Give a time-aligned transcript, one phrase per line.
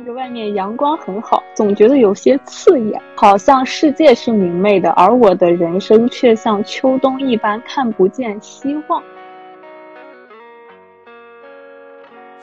[0.00, 9.02] 看着外面阳光很好，总觉得有些刺眼，好像世界是明媚的，而我的人生却像秋冬一般看不见希望。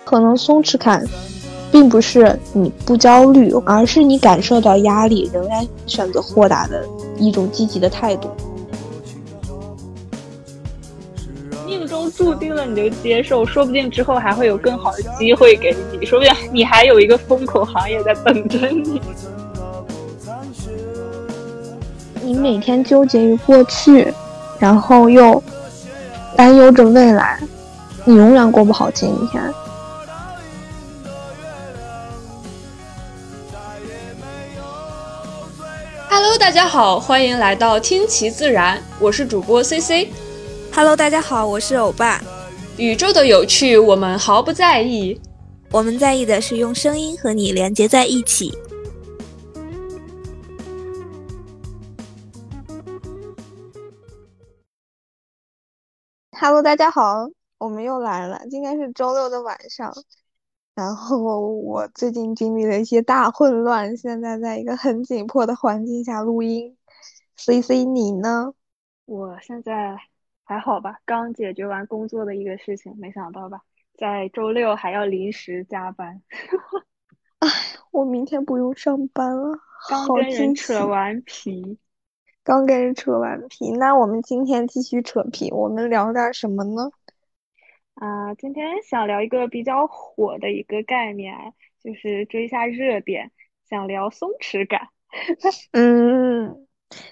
[0.05, 1.03] 可能松弛感，
[1.71, 6.87] 并不是你不焦虑，而是你感受到压力，仍然选择豁达的
[7.17, 8.29] 一种积极的态度。
[12.67, 19.01] 你就接受，说不定之后还会有更好的机会给你，说不定你还有一个风口行业在等着你。
[22.21, 24.13] 你每天纠结于过去，
[24.59, 25.41] 然后又
[26.35, 27.39] 担忧着未来，
[28.03, 29.41] 你永远过不好今天。
[36.09, 40.11] Hello，大家好，欢迎来到听其自然，我是主播 C C。
[40.73, 42.21] Hello，大家好，我是欧巴。
[42.77, 45.19] 宇宙的有趣，我们毫不在意。
[45.71, 48.53] 我们在意的是用声音和你连接在一起。
[56.39, 58.39] Hello，大家好，我们又来了。
[58.47, 59.91] 今天是周六的晚上，
[60.75, 66.77] 然后我最近经历了一些大混乱，现在在一个很紧迫的环境下录音。
[67.37, 68.53] C C，你呢？
[69.05, 69.97] 我现在。
[70.47, 73.59] 还好吧，刚解决完工作的一个事情，没想到吧，
[73.97, 76.21] 在周六还要临时加班。
[77.39, 77.47] 哎，
[77.91, 81.77] 我明天不用上班了，刚跟人扯完皮，
[82.45, 83.73] 刚跟人扯完皮。
[83.73, 86.89] 那我们今天继续扯皮，我们聊点什么呢？
[87.95, 91.35] 啊，今天想聊一个比较火的一个概念，
[91.83, 93.33] 就是追一下热点，
[93.69, 94.87] 想聊松弛感。
[95.73, 96.65] 嗯，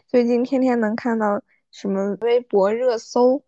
[0.07, 1.43] 最近天天能看到。
[1.77, 3.43] 什么微博热搜，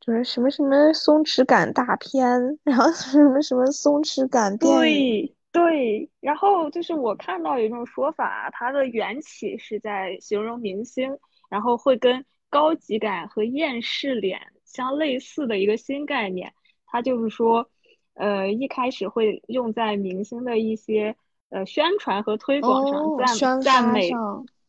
[0.00, 4.80] 就是什么什么松弛感大片， 然后什么什么松弛感电影。
[4.82, 11.16] 对对，然后就是我看到有一种说法，它的缘起是在形容明星，
[11.48, 16.52] 然后会跟高级感和厌世脸相类似的一个新概念。
[16.84, 17.70] 它就是说，
[18.14, 21.14] 呃，一开始会用在明星的一些
[21.50, 22.84] 呃宣传和推广
[23.24, 24.10] 上，赞赞美。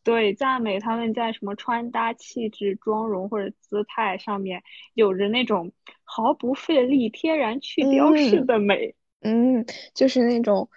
[0.02, 4.62] 对，赞美他们在什么穿搭、气质、妆容或者姿态上面
[4.94, 5.72] 有着那种
[6.04, 8.94] 毫不费力、天然去雕饰的美。
[9.20, 10.70] 嗯，就是那种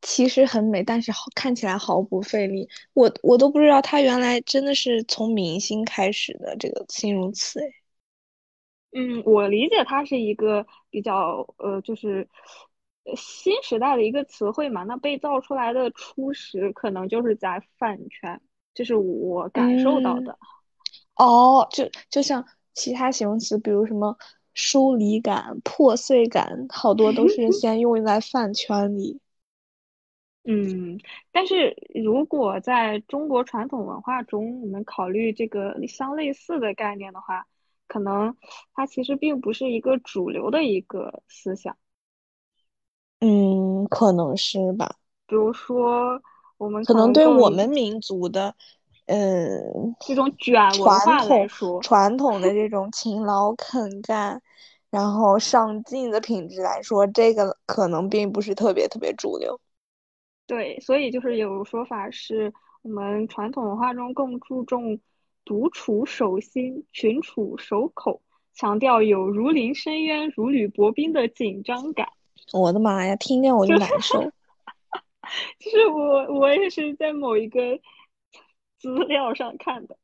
[0.00, 2.68] 其实很美，但是好看起来毫不费力。
[2.94, 7.60] 我我都不知道他原来真的是从明星开始的这个形容词。
[7.60, 7.66] 哎，
[8.92, 12.26] 嗯，我理解它是一个比较呃，就是
[13.16, 14.84] 新时代的一个词汇嘛。
[14.84, 18.40] 那被造出来的初始可能就是在饭圈。
[18.72, 20.38] 这是我感受到的，
[21.16, 24.16] 哦，就就像其他形容词，比如什么
[24.54, 29.20] 疏离感、破碎感，好多都是 先用在饭圈里。
[30.44, 30.98] 嗯，
[31.32, 37.46] 但是如果在中国传统文化中，我们考虑这个相类似的概念的话，
[37.88, 38.36] 可能
[38.72, 41.76] 它其实并不是一个主流的一个思想。
[43.20, 44.96] 嗯，可能是吧。
[45.26, 46.20] 比如说。
[46.60, 48.54] 我们可能对我们民族的，
[49.06, 54.42] 嗯，这种卷文化来说，传统的这种勤劳肯干，
[54.90, 59.58] 然后上进的品质来说，这个可能并不是特别特别主流。
[60.46, 62.52] 对，所以就是有说法是
[62.82, 65.00] 我们传统文化中更注重
[65.46, 68.20] 独处守心、群处守口，
[68.52, 72.06] 强调有如临深渊、如履薄冰的紧张感。
[72.52, 74.30] 我的妈呀，听见我就难受。
[75.60, 77.78] 其实我我也是在某一个
[78.78, 79.96] 资料上看的，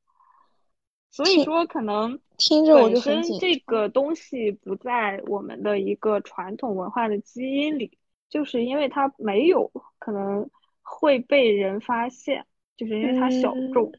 [1.11, 7.99] 所以说可能听着我就很这个东西不在我们的一个传统文化的基因里，
[8.29, 10.49] 就是因为它没有可能
[10.83, 12.47] 会被人发现，
[12.77, 13.91] 就是因为它小众。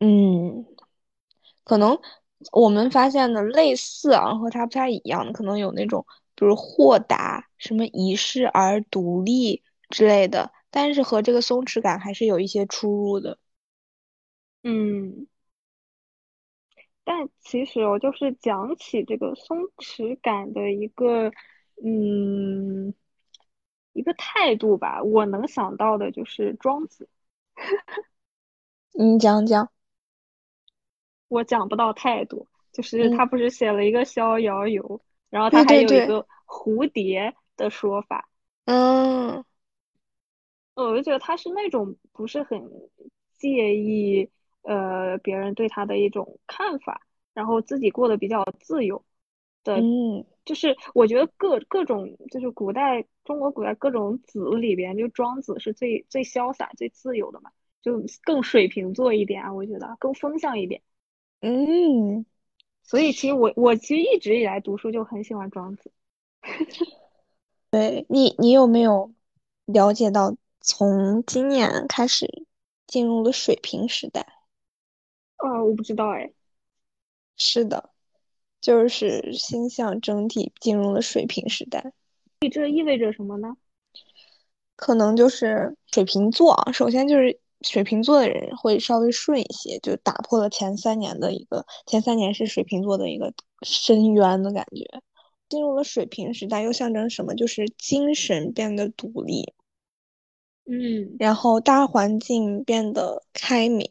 [0.00, 0.66] 嗯，
[1.62, 1.98] 可能
[2.52, 6.04] 我们发现的类似啊，和它不太一样，可能有那种。
[6.34, 13.38] 比如豁达，什么遗世而独立之类的，但是和这个松弛感还是有一些出入的。
[14.62, 15.26] 嗯，
[17.04, 21.30] 但其实我就是讲起这个松弛感的一个，
[21.84, 22.94] 嗯，
[23.92, 27.08] 一个态度吧，我能想到的就是庄子。
[28.92, 29.70] 你讲讲。
[31.28, 34.82] 我讲不到态度，就是他不是写了一个《逍遥游》。
[35.34, 38.28] 然后他还有一个蝴蝶的说法，
[38.66, 39.44] 嗯，
[40.76, 42.70] 我就觉得他是那种不是很
[43.32, 44.30] 介意
[44.62, 49.04] 呃别人对他的一种看法，然后自己过得比较自由
[49.64, 49.82] 的
[50.44, 57.50] 就是我觉得各各种就是古代中国古代各种子里边，就庄子是最最潇洒、最自由的嘛，
[57.82, 60.80] 就更水瓶座一点啊，我觉得更风向一点。
[61.40, 62.24] 嗯，
[62.84, 65.90] 所以其实我我其实一直以来读书就很喜欢庄子。
[67.70, 69.12] 对你，你有没有
[69.64, 72.44] 了解到从今年开始
[72.86, 74.26] 进入了水瓶时代？
[75.38, 76.30] 哦，我不知道哎。
[77.36, 77.90] 是的，
[78.60, 81.92] 就是星象整体进入了水瓶时代。
[82.52, 83.56] 这意味着什么呢？
[84.76, 93.32] 可能就是水瓶座啊，首先就是水瓶座的人会稍微顺一些，就打破了前三年的一个前三年是水瓶座的一个
[93.62, 95.02] 深渊的感觉。
[95.48, 97.34] 进入了水瓶时代，又象征什么？
[97.34, 99.52] 就是精神变得独立，
[100.64, 103.86] 嗯，然后大环境变得开明，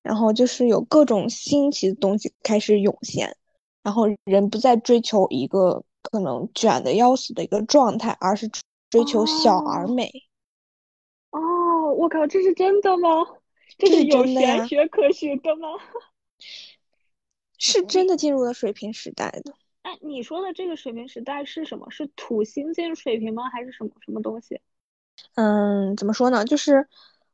[0.00, 3.36] 然后就是有各种新奇的东西开始涌现，
[3.82, 8.48] 然后人不再追求一个可能卷的要死的一个状态，而是
[8.90, 10.06] 追求小而美。
[10.06, 10.31] 哦，
[11.92, 13.08] 我靠，这是真的吗？
[13.78, 15.68] 这是有玄学可循的吗？
[17.58, 19.54] 是真的进入了水瓶时代的。
[19.82, 21.90] 哎，你说的这个水平时代是什么？
[21.90, 23.48] 是土星进入水平吗？
[23.50, 24.60] 还是什么什么东西？
[25.34, 26.44] 嗯，怎么说呢？
[26.44, 26.88] 就是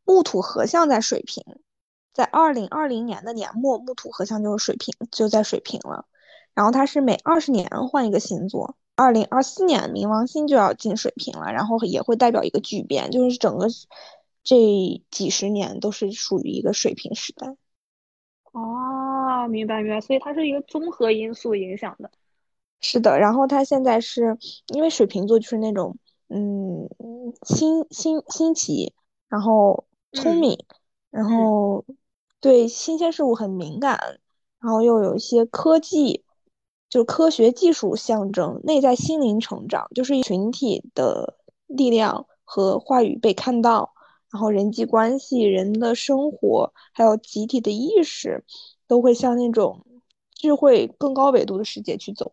[0.04, 1.44] 木土合相在水平，
[2.12, 6.06] 在二零二零年的年末，木土合相就是水平，就在水平了。
[6.54, 13.68] 然后它是每二十年换一个星座，二零二四年冥王星就要进水平了，然后也会代表一个巨变，就是整个
[14.42, 14.56] 这
[15.10, 17.56] 几十年都是属于一个水平时代。
[18.52, 22.10] 哦，明白明白，所以它是一个综合因素影响的。
[22.80, 24.38] 是的，然后它现在是
[24.68, 25.96] 因为水瓶座就是那种，
[26.28, 26.88] 嗯，
[27.42, 28.94] 新新新奇，
[29.28, 30.56] 然后聪明，
[31.10, 31.84] 然后
[32.40, 33.98] 对新鲜事物很敏感，
[34.60, 36.24] 然后又有一些科技，
[36.88, 41.36] 就科学技术象征内在心灵成长，就是群体的
[41.66, 43.92] 力量和话语被看到，
[44.30, 48.44] 然后人际关系、人的生活还有集体的意识，
[48.86, 49.86] 都会向那种
[50.34, 52.32] 智慧更高维度的世界去走。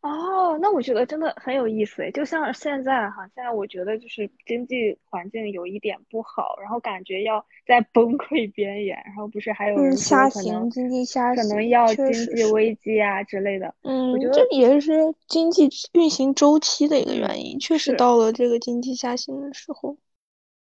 [0.00, 13.72] 哦，那我觉得真的很有意思诶，就像现在哈，现在我觉得就是经济环境有一点不好，然后感觉要在崩溃边缘，然后不是还有人说可能经济下行，可能要经济危机啊之类的。
[13.82, 19.96] 嗯，我觉得这也是经济运行周期的一个原因，确实到了这个经济下行的时候，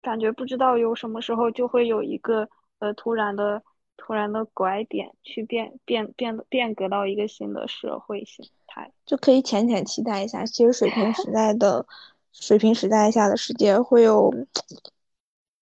[0.01, 2.49] 感觉不知道有什么时候就会有一个
[2.79, 3.63] 呃突然的
[3.97, 8.93] 突然的拐点，去变变变变革到一个新的社会形态。
[9.05, 11.87] 就可以浅浅期待一下，其实水平时代 的
[12.33, 14.33] 水平时代下的世界会有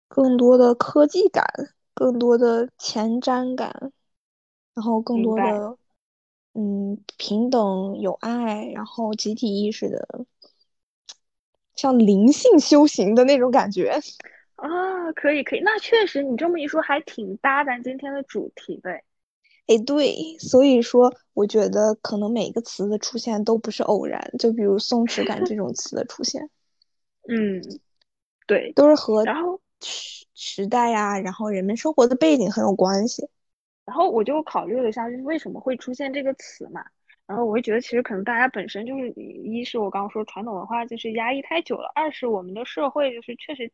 [0.07, 1.45] 更多的科技感，
[1.93, 3.91] 更多的前瞻感，
[4.73, 5.77] 然后更多的
[6.53, 10.25] 嗯平等有爱，然后集体意识的，
[11.77, 13.97] 像灵性修行的那种感觉
[14.55, 18.91] 啊，可以可以，那确实你这么一说还挺搭咱今天的主题的。
[19.67, 26.49] 哎，对，所以说，我觉得可能每个词的出现都不是偶然，就比如松弛感这种词的出现，
[27.29, 27.61] 嗯，
[28.47, 33.29] 对，都是和然后时时代呀，然后人们生活的背景很有关系。
[33.85, 36.83] 然后我就考虑了一下，就是为什么会出现这个词嘛？
[37.27, 43.71] 然后我会觉得，其实可能大家本身就是，一是我刚刚说传统文化就是压抑太久了，二是我们的社会就是确实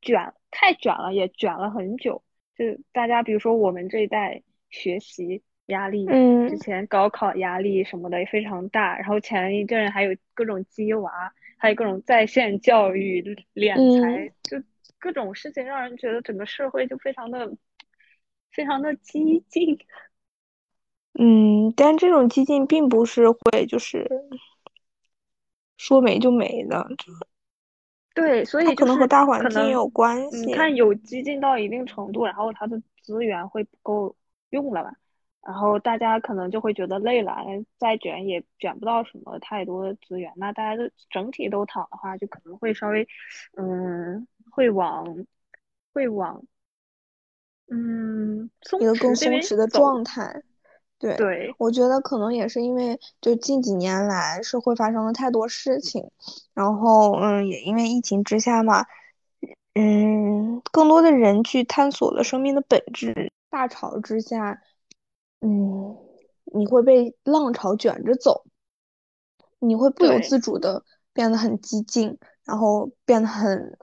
[0.00, 2.22] 卷太卷了，也卷了很久。
[2.56, 4.42] 就大家比如说我们这一代。
[4.68, 13.22] 学习压力，嗯，之前高考压力什么的也非常大，然后前一阵还有各种鸡娃，还有各种在线教育、
[13.54, 14.60] 敛财，就
[14.98, 17.56] 各种事情让人觉得整个社会就非常的、
[18.50, 19.78] 非常的激进。
[21.18, 24.08] 嗯，但这种激进并不是会就是
[25.76, 26.86] 说没就没的，
[28.14, 30.46] 对，所以可能和大环境有关系。
[30.46, 34.16] 你看，有激进到一定程度，然后它的资源会不够。
[34.50, 34.94] 用了吧，
[35.42, 37.36] 然后大家可能就会觉得累了，
[37.78, 40.32] 再卷也卷不到什么太多的资源。
[40.36, 43.06] 那大家都整体都躺的话，就可能会稍微，
[43.56, 45.26] 嗯，会往，
[45.92, 46.44] 会往，
[47.68, 48.48] 嗯，
[48.80, 50.44] 一个更松弛的状态。
[50.98, 56.10] 对，对，我觉得可能也是因为就近几年来社会发生了太多事情，
[56.54, 58.86] 然后嗯，也因为疫情之下嘛，
[59.74, 63.30] 嗯，更多的人去探索了生命的本质。
[63.50, 64.62] 大潮之下，
[65.40, 65.96] 嗯，
[66.44, 68.44] 你会被浪潮卷着走，
[69.58, 73.78] 你会不由自主的变得很激进，然后变得很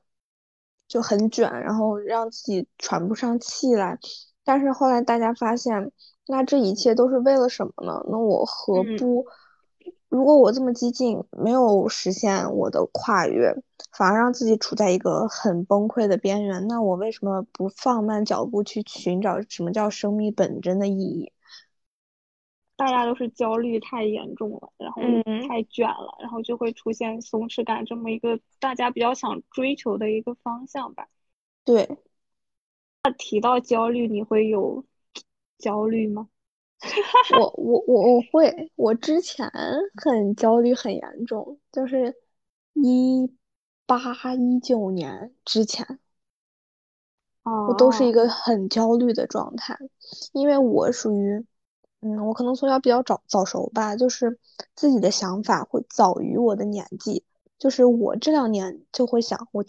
[0.87, 3.97] 就很卷，然后让自己喘不上气来。
[4.43, 5.91] 但是后来大家发现，
[6.27, 8.03] 那这一切都是为了什么呢？
[8.09, 9.25] 那我何嗯不，
[10.09, 13.53] 如果我这么激进，没有实现我的跨越，
[13.91, 21.31] 反而让自己处在一个很崩溃的边缘，那我为什么不放慢脚步去寻找什么叫生命本真的意义？
[22.75, 31.07] 大家都是焦虑太严重了，然后嗯太卷了，然后就会出现松弛感这么一个大家比较想追求的一个方向吧。
[31.63, 31.97] 对，
[33.03, 34.83] 那提到焦虑，你会有
[35.57, 36.29] 焦虑吗？
[37.37, 39.49] 我我我我会，我之前
[39.95, 42.15] 很焦虑很严重，就是
[42.73, 43.31] 一
[43.85, 43.97] 八
[44.35, 45.99] 一九年之前，
[47.65, 49.77] 我都是一哦，个很焦虑的状态，
[50.33, 51.45] 因为我属于，
[52.01, 54.37] 嗯，我可能从小比较早早熟吧，就是
[54.75, 57.23] 自己的想法会早于我的年纪，
[57.57, 59.63] 就是我这两年就会想，我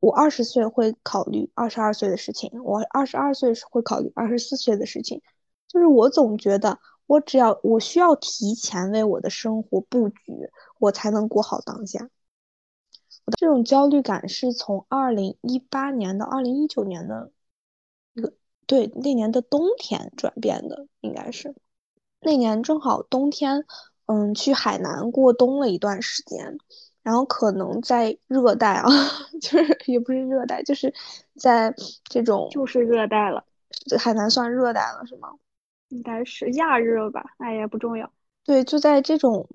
[0.00, 5.22] 我二十岁会考虑二十二岁的事情，我二十二岁会考虑二十四岁的事情，
[5.68, 12.10] 就是我总觉得我只要我需要提前为我的生活布局，我才能过好当下。
[13.24, 17.32] 我这种焦虑感是从二零一八年到二零一九年的
[18.14, 18.34] 一个，
[18.66, 21.54] 对，那年的冬天转变的，应该是
[22.20, 23.64] 那年正好冬天，
[24.06, 26.58] 嗯，去海南过冬了一段时间，
[27.06, 28.90] 然后可能在热带啊，
[29.40, 30.92] 就是也不是热带，就是
[31.38, 31.72] 在
[32.02, 33.44] 这种就是热带了，
[33.96, 35.28] 海南算热带了，是吗？
[35.90, 38.10] 应该是亚热吧，哎呀，不重要。
[38.44, 39.48] 对，就在这种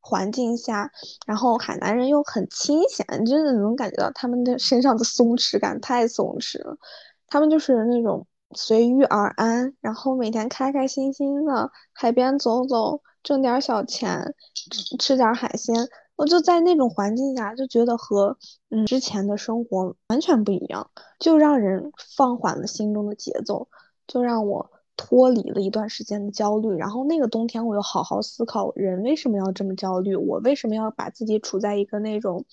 [0.00, 0.90] 环境下，
[1.26, 6.78] 然后海南人又很清闲，真的能感觉到他们的身上的松弛感太松弛了。
[7.26, 15.86] 他们就是那种随遇而安，然后每天开开心心的海边走走，挣点小钱，吃吃点海鲜。
[16.16, 18.38] 我就在那种环境下，就觉得和
[18.70, 23.68] 嗯之前的生活完全不一样，就让人放缓了心中的节奏，
[24.06, 24.70] 就让我。
[24.96, 32.44] 脱离了一段时间的焦虑，然后那个冬天我又好好思考人为什么要这么焦虑，我为什么要把自己处在一个那种，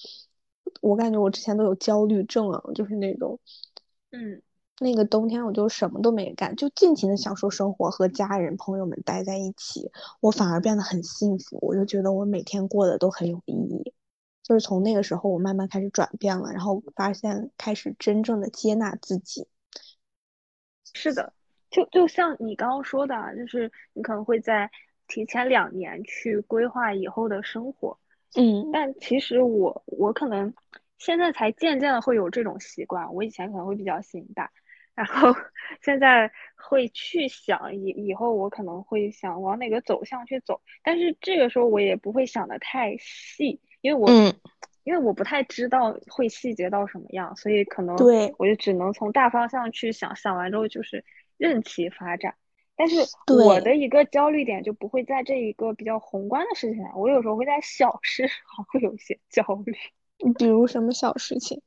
[0.81, 3.39] 我感觉我之前都有焦虑症啊，就是那种，
[4.09, 4.41] 嗯，
[4.83, 13.93] 那个冬天我就什么都没干，就尽情的享受生活，和家人朋友们待在一起，我反而变得很幸福，我就觉得我每天过得都很有意义，
[14.41, 19.47] 就是从那个时候我慢慢开始转变了，然后发现开始真正的接纳自己。
[20.93, 21.31] 是的，
[21.69, 24.71] 就就像你刚刚说的啊，就是你可能会在
[25.07, 28.00] 提前两年去规划以后的生活，
[28.35, 28.71] 嗯。
[28.73, 30.51] 但其实我我可能
[30.97, 34.51] 现在才渐渐的会有这种习惯，我以前可能会比较心大，
[34.93, 35.33] 然后
[35.81, 44.33] 现在会去想以以后我可能会想往哪个走向去走，但是这个时候我也不会想的太细，因为我嗯，
[44.83, 51.05] 因为我不太知道会细节到什么样，所以可能对我就只能从大方向去想，想完之后就是
[51.38, 52.36] 任其发展。
[52.75, 52.95] 但是
[53.27, 58.38] 我的一个焦虑点就不会在这一个比较宏观的事情上，我有时候会在小事上
[58.69, 59.75] 会有一些焦虑。
[60.38, 61.62] 比如什么小事情？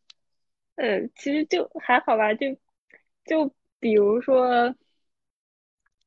[0.75, 2.57] 呃，其实就还好吧，就
[3.25, 3.50] 就
[3.81, 4.75] 比如说，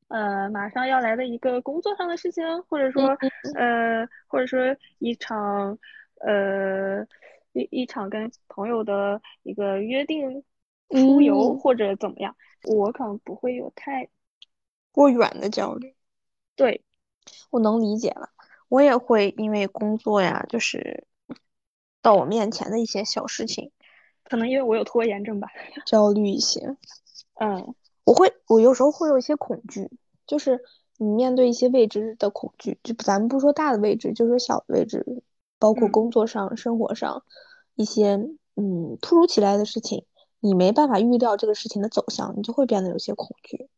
[0.08, 3.16] 呃，马上要来的一个工作上的事情，或者说，
[3.56, 4.58] 呃，或者说
[4.98, 5.78] 一场，
[6.20, 7.02] 呃，
[7.52, 10.42] 一一场跟朋友的一个约定
[10.90, 12.34] 出游嗯或者怎么样，
[12.64, 14.08] 我可能不会有太，
[14.92, 15.94] 过远的焦虑。
[16.56, 16.82] 对，
[17.50, 18.30] 我能理解了，
[18.68, 21.04] 我也会因为工作呀，就是
[22.00, 23.70] 到我面前的一些小事情
[24.24, 25.48] 可能因为我有拖延症吧。
[25.86, 26.76] 焦虑一些。
[27.38, 27.74] 嗯。
[28.04, 29.90] 我会，我有时候会有一些恐惧，
[30.26, 30.64] 就是
[30.96, 35.04] 你面对一些未知的恐惧，就咱们不说大的未知，就说小的未知，
[35.58, 35.92] 包括嗯。
[35.92, 37.22] 工作上、生活上
[37.74, 38.14] 一些
[38.56, 40.06] 嗯突如其来的事情，
[40.40, 43.68] 你没办法预料这个事情的走向，你就会变得有些恐惧，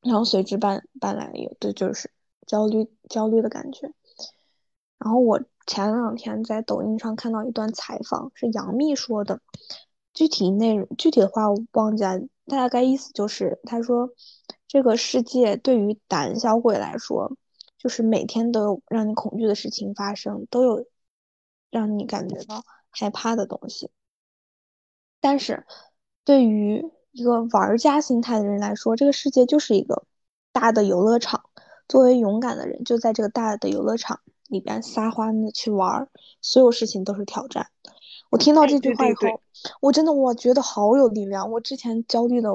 [0.00, 2.12] 然后随之伴伴来有的就是
[2.46, 3.92] 焦虑焦虑的感觉。
[4.98, 9.40] 然后我前两天在抖音上看到一段采访，是杨幂说的，
[10.14, 12.20] 具体内容具体的话我忘记了，
[12.56, 14.10] 大概意思就是他说，
[14.68, 17.36] 这个世界对于胆小鬼来说，
[17.78, 20.86] 就是每天都有让你恐惧的事情发生，都有
[21.70, 23.90] 让你感觉到害怕的东西。
[25.20, 25.64] 但是
[26.24, 30.04] 对于一个玩家心态的人来说，这个世界就是一个
[30.52, 31.44] 大的游乐场。
[31.88, 36.08] 作为勇敢的人，就在这个大的游乐场里边撒欢的去玩，
[36.40, 37.68] 所有事情都是挑战。
[38.30, 39.40] 我听到哎这句对对对话以后，
[39.80, 41.50] 我真的我觉得好有力量。
[41.50, 42.50] 我之前焦虑的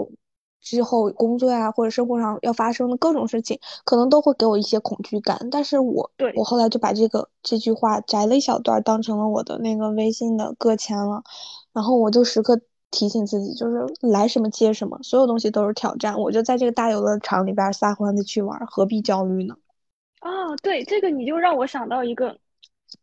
[0.62, 5.50] 之后，工作呀或者生活上要发生的各种事情，可能都会给我一些恐惧感。
[5.52, 11.22] 但是我对我后来就把这个这句话摘了一小段儿，当成了我的那个微信的个签了。
[11.74, 16.18] 然后我就时刻提醒自己，就是来什么接什么，所有东西都是挑战。
[16.20, 19.56] 我就在这个大游乐场里边撒欢的去玩，何必焦虑呢？
[20.20, 22.40] 啊，对，这个你就让我想到一个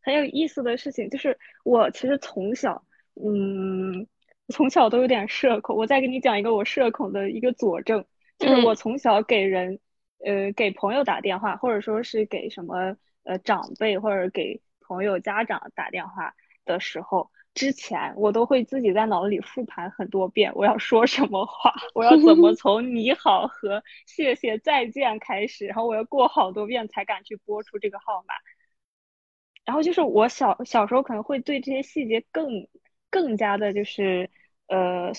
[0.00, 2.84] 很有意思的事情，就是我其实从小，
[3.14, 4.06] 嗯，
[4.48, 5.76] 从小都有点社恐。
[5.76, 8.04] 我再给你讲一个我社恐的一个佐证，
[8.38, 9.78] 就是我从小给人，
[10.24, 16.34] 呃，给朋友打电话，或者说是给什么呃长辈或者给朋友家长打电话
[16.64, 17.30] 的时候。
[17.54, 28.32] 之前我都会自己在脑子里复盘很多遍，我要说什么话，我要怎么 从你好和谢谢再见开始，然后我要过好多遍才敢去拨出这个号码。
[29.64, 32.66] 然后就是我小小时候可能会对这些细节更
[33.10, 34.28] 更加的，就是
[34.68, 35.12] 呃，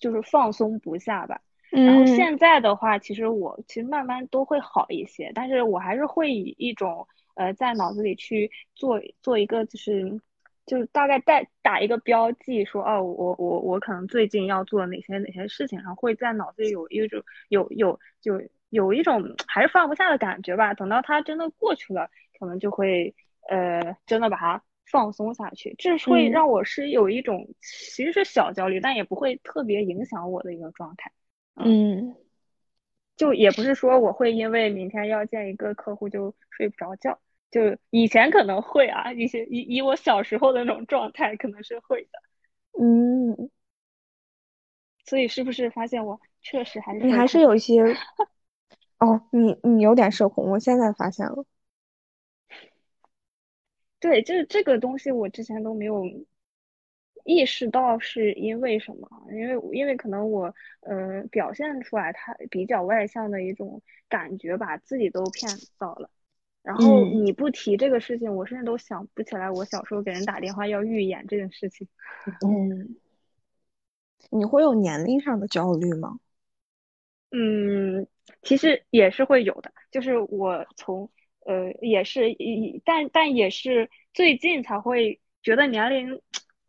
[0.00, 1.40] 就是放松不下吧。
[1.70, 10.20] 然后现在的话，其实我其实慢慢都会好一些，但是我还是会以一种呃在脑子里去做做一个就是。
[10.68, 18.38] 就大概带打一个标记，说哦，我我我可能最近要做哪些哪些事情，然后会在脑子里有一种有有就
[18.68, 20.74] 有一种还是放不下的感觉吧。
[20.74, 23.14] 等到它真的过去了，可能就会
[23.48, 25.74] 呃真的把它放松下去。
[25.76, 31.10] 这是会让我是有一种其实是小焦虑，但也不会特别影响我的一个状态。
[31.56, 32.14] 嗯，
[33.16, 37.18] 就也不是说我会因为明天要见一个客户就睡不着觉。
[37.50, 42.20] 就以前可能会啊，一些以以我小时候的那种状态，可能是会的，
[42.78, 43.50] 嗯，
[45.06, 47.82] 所以是不是发现我确实还是你还是有一些
[49.00, 51.46] 哦，你你有点社恐，我现在发现了，
[54.00, 56.04] 对，就是这个东西我之前都没有
[57.24, 66.08] 意识到是因为什么，因为因为可能我呃表现出来他比较外向的一种感觉，把自己都骗到了。
[66.62, 71.88] 然后你不提这个事情，我甚至都想不起来我小时候给人打电话要预演这件事情。
[72.44, 72.96] 嗯，
[74.30, 76.18] 你会有年龄上的焦虑吗？
[77.30, 78.06] 嗯，
[78.42, 81.10] 其实也是会有的，就是我从
[81.48, 86.20] 呃也是一，但但也是最近才会觉得年龄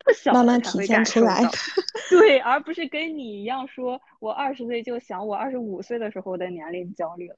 [0.06, 1.44] 不小，慢慢体现出来。
[2.10, 7.36] 对，而不是跟你一样说，我二十岁就想我二十五岁的时候的年龄焦虑了。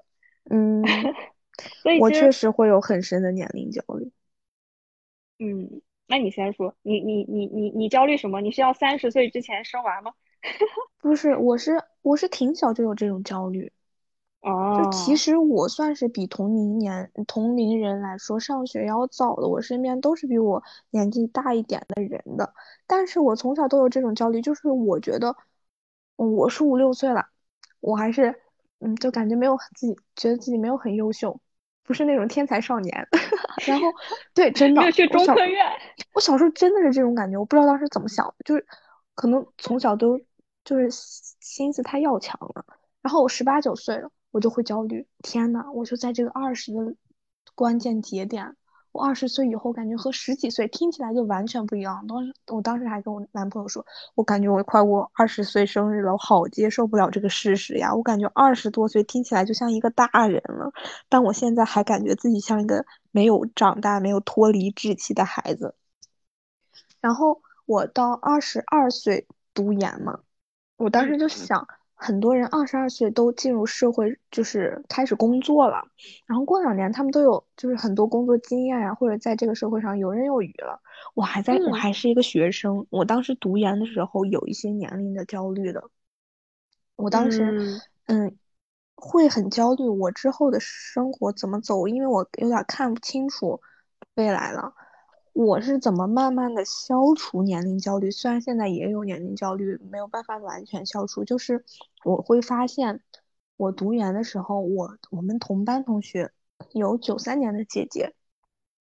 [0.49, 0.83] 嗯。
[1.99, 4.11] 我确实会有很深的年龄焦虑。
[5.39, 8.41] 嗯，那你先说，你你你你你焦虑什么？
[8.41, 10.13] 你是要三十岁之前生娃吗？
[11.01, 13.71] 不是，我是我是挺小就有这种焦虑。
[14.41, 22.53] 哦，就其实我算是比同龄年同龄人来说上学要早的，我身边都是比我年纪大一点的人的。
[22.87, 25.35] 但是我从小都有这种焦虑，就是我觉得
[26.15, 27.27] 我是五六岁了，
[27.79, 28.41] 我还是。
[28.83, 31.39] 嗯，就感觉没有自己觉得自己没有很优秀，
[31.83, 33.07] 不是那种天才少年。
[33.67, 33.85] 然后，
[34.33, 35.63] 对，真的，去中科院。
[36.15, 38.65] 我小时候真的是这种感觉，我不知道当时怎么想的，就是
[39.13, 40.19] 可能从小都
[40.65, 42.65] 就是心思太要强了。
[43.03, 45.07] 然后我十八九岁了，我就会焦虑。
[45.19, 46.95] 天呐，我就在这个二十的
[47.53, 48.55] 关键节点。
[48.93, 52.05] 我二十岁以后感觉和十几岁听起来就完全不一样。
[52.07, 57.95] 当时我当时还跟我男朋友说，我感觉我快过二十岁生日了，我好接受不了这个事实呀！
[57.95, 60.73] 我感觉二十多岁听起来就像一个大人了，
[61.07, 65.73] 但我现在还感觉自己像一个没有长大、没有脱离稚气的孩子。
[66.99, 70.19] 然后我到二十二岁读研嘛，
[70.75, 71.65] 我当时就想。
[72.03, 75.85] 很多人二十二岁都进入社会，就是开始工作了，
[76.25, 80.81] 然后过两年他们都有就是很多工作经验呀，或者在这个社会上游刃有余了。
[81.13, 85.91] 我还在我还是一个学生，我当时读研的时候有一些年龄的焦虑的。
[86.95, 87.43] 我当时
[88.07, 88.35] 嗯
[88.95, 93.61] 会很焦虑，我之后的生活怎么走，因为我有点看不清楚
[94.15, 94.73] 未来了。
[95.33, 98.11] 我是怎么慢慢的消除年龄焦虑？
[98.11, 101.23] 虽然现在也有年龄焦虑，没有办法完全消除。
[101.23, 101.63] 就是
[102.03, 103.01] 我会发现，
[103.57, 106.31] 我读研的时候，我我们同班同学
[106.73, 108.13] 有九三年的姐姐，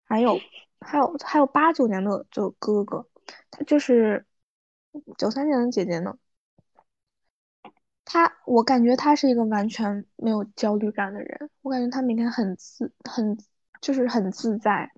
[0.04, 0.38] 还有
[0.80, 3.06] 还有还有八九年的就哥哥，
[3.50, 4.26] 他就是
[5.18, 6.16] 九三年的姐姐呢。
[8.04, 13.38] 他我感觉他是一个完全没有焦虑感的人，我感觉他每天很自很
[13.80, 14.90] 就是很自在。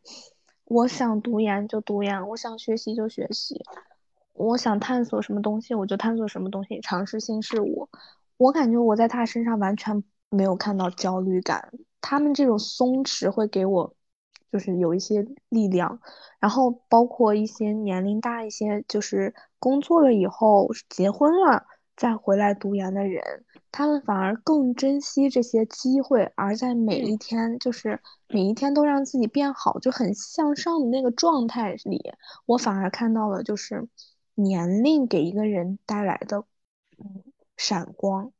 [0.74, 3.62] 我想读研就读研，我想学习就学习，
[4.32, 7.88] 我想探索什么东西我就探索什么东西，尝试新事物。
[8.36, 13.94] 我感觉我在他身上完全没有看到焦虑感，他们这种松弛会给我
[14.50, 16.00] 就是有一些力量。
[16.40, 23.44] 然后包括一些年龄大一些，就是工作了以后结婚了再回来读研的人。
[23.70, 32.12] 他们反而更珍惜这些机会，而在每一天，就是每一天都让自己变好，就很向上的那个状态里，
[32.46, 33.88] 我反而看到了，就是，
[34.34, 36.44] 年龄给一个人带来的
[36.98, 37.24] 嗯
[37.56, 38.32] 闪光，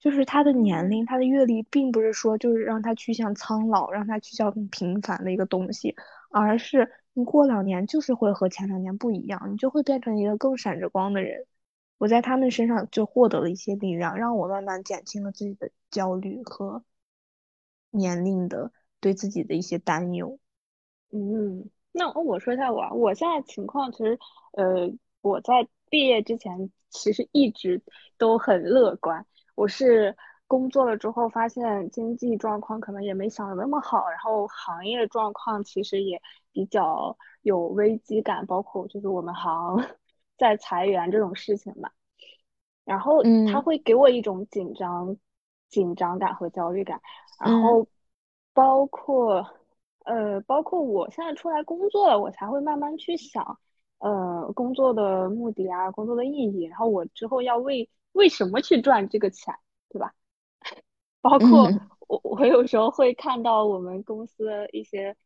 [0.00, 5.94] 就是他的年龄、他的阅历，并不是说就是让他趋向苍老，让他趋向很平凡的一个东西，
[6.30, 11.46] 而是你过两年就是会和前两年不一样，你就会变成一个更闪着光的人。
[11.98, 16.84] 我在他们身上就获得了一些力量，让我慢慢减轻了自己的焦虑和
[17.90, 20.38] 年龄的对自己的一些担忧。
[21.10, 24.18] 嗯，那我说一下我，我现在情况其实，
[24.52, 27.82] 呃，我在毕业之前其实一直
[28.18, 29.24] 都很乐观。
[29.54, 30.14] 我是
[30.46, 36.20] 工作了之后发现经济状况可能也没想的那么好，然后行业状况其实也
[36.52, 39.82] 比较有危机感，包括就是我们行。
[40.36, 41.90] 在裁员这种事情嘛，
[42.84, 45.16] 然后他会给我一种紧张、
[45.68, 47.00] 紧张感和焦虑感，
[47.38, 47.86] 然后
[48.52, 49.46] 包括
[50.04, 53.58] 呃，包括我现在出来工作了，我才会慢慢去想，
[53.98, 59.54] 呃，工作的目的啊，工作的意义，然后我之后要为为什么去赚这个钱，
[59.88, 60.14] 对吧？
[61.20, 61.72] 包括
[62.08, 65.16] 我我有时候会看到我们公司一些。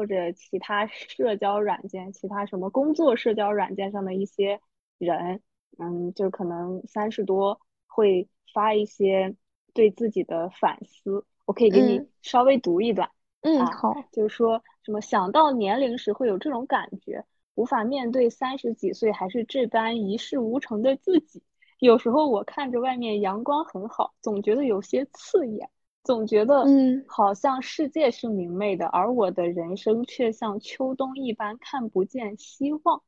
[0.00, 4.58] 或者其他社交软件，其他什么工作社交软件上的一些
[4.96, 5.42] 人，
[5.76, 9.36] 嗯，就可能三十多会发一些
[9.74, 13.10] 对自己的反思，我可以给你稍微读一段。
[13.42, 21.42] 嗯，好，就是说什么想到年龄时会有这种感觉，无法面对三十几岁还是这般一事无成的自己。
[21.78, 25.68] 有时候我看着外面阳光很好，总觉得有些刺眼。
[26.02, 33.02] 总觉得，嗯，好像世界是明媚的，而我的人生却像秋冬一般看不见希望。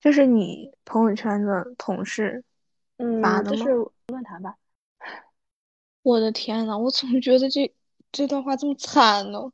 [0.00, 2.42] 这是你朋友圈的同事
[3.22, 3.56] 发的吗？
[3.56, 3.70] 这是
[4.08, 4.56] 论坛吧。
[6.02, 7.72] 我的天呐，我总觉得这
[8.10, 9.52] 这段话这么惨呢。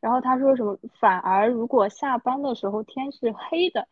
[0.00, 0.78] 然后他说什么？
[1.00, 3.88] 反而如果下班的时候天是黑的，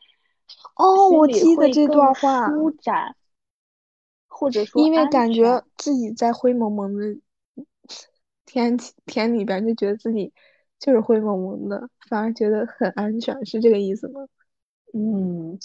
[0.76, 2.46] 哦，我记得这段话。
[2.48, 3.16] 舒展。
[4.28, 7.16] 或者说，因为感觉自己在灰蒙蒙的
[8.44, 10.32] 天天里边，就觉得自己
[10.78, 14.26] 就是灰蒙蒙的，反而觉得很安全，是这个意思吗？
[14.94, 15.58] 嗯，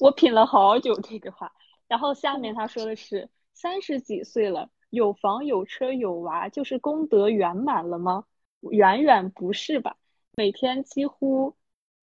[0.00, 1.52] 我品了好久这个话，
[1.86, 8.24] 然后下面他说的是三十几岁了，有房有车有娃，就是功德圆满了吗？
[8.72, 9.96] 远远不是吧？
[10.36, 11.54] 每天几乎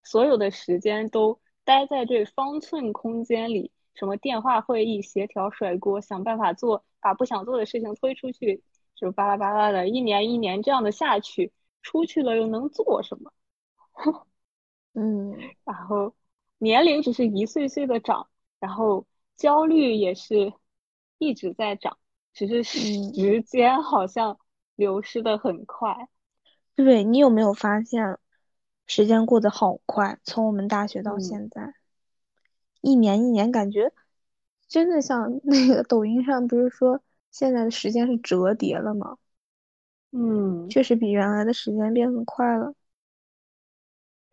[0.03, 3.72] 所有的时间都待在这方寸空间里。
[3.93, 8.63] 什么电话会议、协调、甩锅，想办法做，把不想做的事情推出去，
[8.95, 11.51] 就巴拉巴拉的，一年一年这样的下去，
[11.81, 13.31] 出去了又能做什么？
[14.95, 16.13] 嗯，然后
[16.57, 18.27] 年龄只是一岁岁的长，
[18.59, 20.53] 然后焦虑也是
[21.17, 21.97] 一直在长，
[22.33, 24.39] 只是时间好像
[24.75, 26.07] 流失的很快。
[26.75, 28.17] 对你有没有发现，
[28.87, 30.19] 时间过得好快？
[30.23, 31.73] 从我们大学到现在。
[32.83, 33.93] 一年一年，感觉
[34.67, 39.17] 真的像 那个抖音上不是说现在的时间是折叠了吗？
[40.11, 42.75] 嗯，确实比原来的时间变得快了。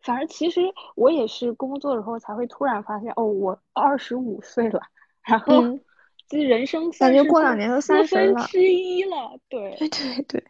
[0.01, 0.59] 反而其实
[0.95, 4.81] 我也是工作的时候才会突然发现，哦，我二十五岁了，
[5.23, 5.79] 然后
[6.27, 9.39] 这人生感觉过两年就三十分之一了。
[9.47, 10.43] 对对对对，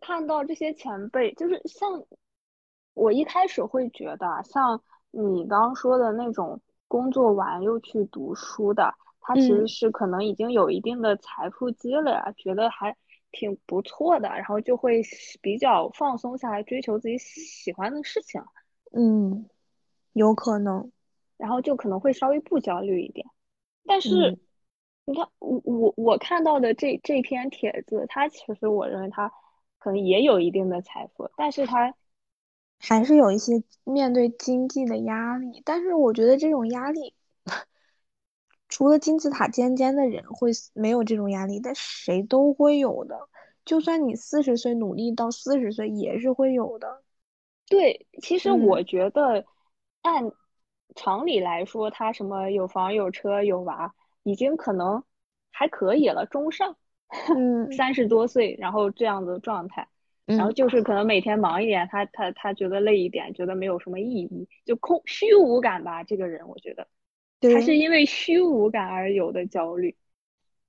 [0.00, 2.04] 看到这些前辈，就是像
[2.94, 6.60] 我一开始会觉得，像你刚刚说的那种。
[6.90, 12.96] 工作完又去读书的，他其实是可能已经有一定的财富积累了，觉得还
[13.30, 15.00] 挺不错的，然后就会
[15.40, 18.42] 比较放松下来，追求自己喜欢的事情。
[18.92, 19.48] 嗯，
[20.14, 20.90] 有可能，
[21.36, 23.24] 然后就可能会稍微不焦虑一点。
[23.86, 24.36] 但是，
[25.04, 29.32] 你看我我我看到的这这篇帖子，他其实我认为他
[29.78, 31.94] 可能也有一定的财富，但是他。
[32.80, 37.14] 还是有一些面对经济的压力，但是我觉得这种压力，
[38.68, 43.28] 除了金字塔尖尖的人会没有这种压力，但谁都会有的。
[43.64, 47.02] 就算你四十岁努力到四十岁，也是会有的。
[47.68, 49.44] 对，其实我觉得
[50.02, 50.32] 按
[50.96, 55.04] 常理来说，他什么有房有车有娃，已经可能
[55.52, 56.76] 还可以了，中上，
[57.76, 59.86] 三十多岁，然后这样的状态。
[60.36, 66.02] 然后就是可能每天忙一点，他他他觉得累一点，觉得没有什么意义，就空虚无感吧。
[66.04, 66.86] 这个人我觉得，
[67.40, 69.96] 他是因为虚无感而有的焦虑。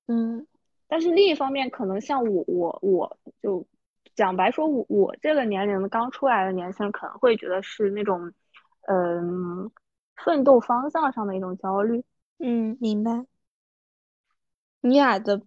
[0.06, 0.46] 嗯，
[0.88, 3.66] 但是另一方面，可能像我我我就
[4.14, 8.32] 讲白说，我我这个年龄的刚出来的年轻人可能会觉得是那种，
[8.88, 9.70] 嗯，
[10.16, 12.02] 奋斗方向上的一种焦虑。
[12.38, 13.26] 嗯，明白。
[14.80, 15.42] 你俩的。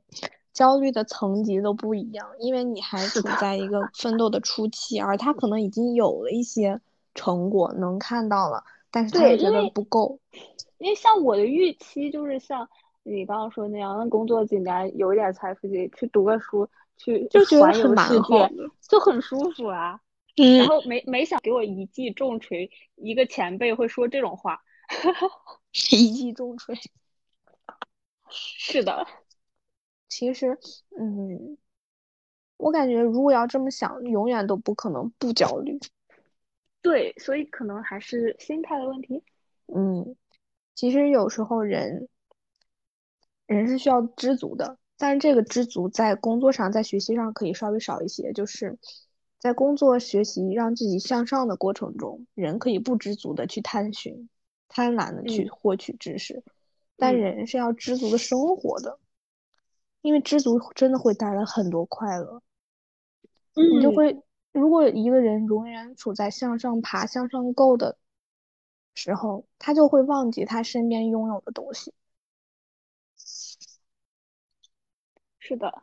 [0.55, 6.79] 焦虑的层级都不一样，因为你还处在一个奋斗的初期，而他可能已经有了一些
[7.13, 8.63] 成果，能看到了。
[8.89, 10.17] 但是他对又觉得不够。
[10.77, 12.67] 因为像我的预期就是像
[13.03, 18.49] 你刚刚说那样，那工作几年，有一点财富积累，去读个书，去就觉得环游很蛮世界，好
[18.87, 19.99] 就很舒服啊。
[20.37, 24.61] 嗯然后没没想给我一记重锤，一个前辈会说这种话。
[25.91, 26.77] 一记重锤。
[28.29, 29.05] 是的，
[30.17, 30.57] 其实，
[30.97, 31.57] 嗯，
[32.55, 35.77] 我感觉如果要这么想，永远都不可能不焦虑。
[36.81, 39.21] 对，所以可能还是心态的问题。
[39.65, 40.15] 嗯，
[40.73, 42.07] 其实有时候人，
[43.45, 48.31] 人是需要知足的，但是这个知足在工作上、在学习上可以稍微少一些。
[48.31, 48.79] 就是
[49.37, 54.29] 在工作、学习让自己向上的过程中，人可以不知足的去探寻，
[54.69, 56.41] 贪婪的去嗯获取知识，
[56.95, 58.97] 但嗯人是要知足的生活的，
[60.05, 62.43] 因为知足真的会带来很多快乐。
[63.55, 67.97] 你就嗯会，如果一个人永远处在向上爬、向上够的
[68.93, 71.91] 时候，他就会忘记他身边拥有的东西。
[75.39, 75.81] 是的，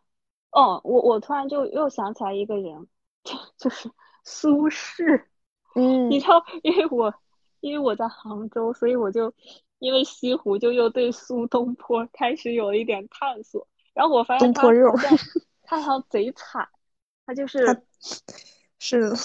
[0.53, 2.87] 哦，我我突然就又想起来一个人，
[3.25, 3.91] 就就是
[4.23, 5.25] 苏轼。
[5.75, 7.13] 嗯你知道，因为我
[7.59, 9.35] 因为我在杭州，所以我就
[9.81, 13.67] 因为西湖就又对苏东坡开始有一点探索。
[13.95, 15.19] 然后我发现他东坡肉好像
[15.63, 16.69] 他好像贼惨，
[17.27, 17.81] 他就是他
[18.79, 19.17] 是的，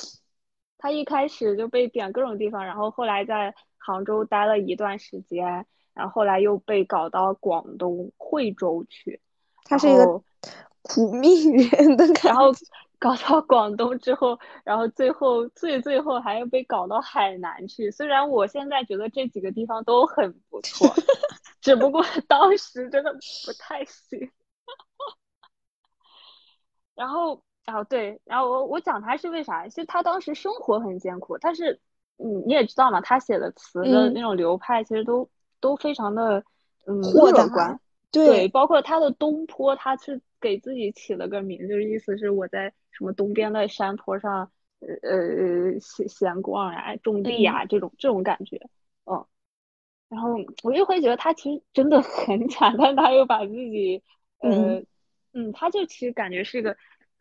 [0.78, 9.22] 他一开始就被贬各种地方，然后后来在杭州待了一段时间，然后后来又被搞到广东惠州去，
[9.64, 10.24] 他是一个
[10.82, 12.52] 苦命 人的感然后。
[13.00, 17.92] 搞到广东之后，然后最后最最后还要被搞到海南去。
[17.92, 20.92] 虽然我现在觉得这几个地方都很不错，
[21.62, 24.32] 只不过当时真的不太行。
[26.98, 29.68] 然后，啊对，然后我我讲他是为啥？
[29.70, 31.80] 其实他当时生活很艰苦，但是
[32.18, 35.30] 嗯你也知道嘛，他写的词的嗯那种流派其实都
[35.60, 36.44] 都非常的
[36.88, 37.80] 嗯豁乐观。
[38.12, 48.60] 对，对，包括他的东坡，他是给自己起了个名，就是意思是我在什么东边的山坡上，呃呃闲闲逛呀、种地呀、这种这种感觉，
[49.06, 49.24] 嗯。
[50.10, 54.02] 然后我就会觉得他其实真的很 惨，但他又把自己，
[54.40, 54.86] 呃，嗯
[55.34, 56.76] 嗯，他就其实感觉是一个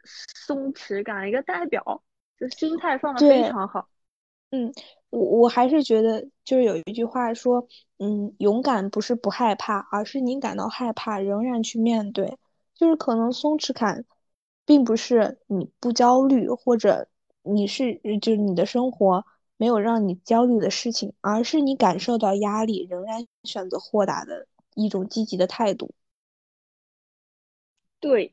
[0.05, 2.03] 松弛感的一个代表，
[2.39, 3.89] 就心态放的非常好。
[4.51, 4.73] 嗯，
[5.11, 7.67] 我我还是觉得，就是有一句话说，
[7.99, 12.39] 嗯，勇敢不是不害怕，而是你感到害怕仍然去面对。
[12.75, 14.05] 就是可能松弛感，
[14.65, 17.09] 并不是你不焦虑，或者
[17.43, 19.25] 你是就是你的生活
[19.57, 25.93] 没有让你焦虑的事情，而是你感受到压力，仍然选择豁达的一种积极的态度。
[28.01, 28.31] 对，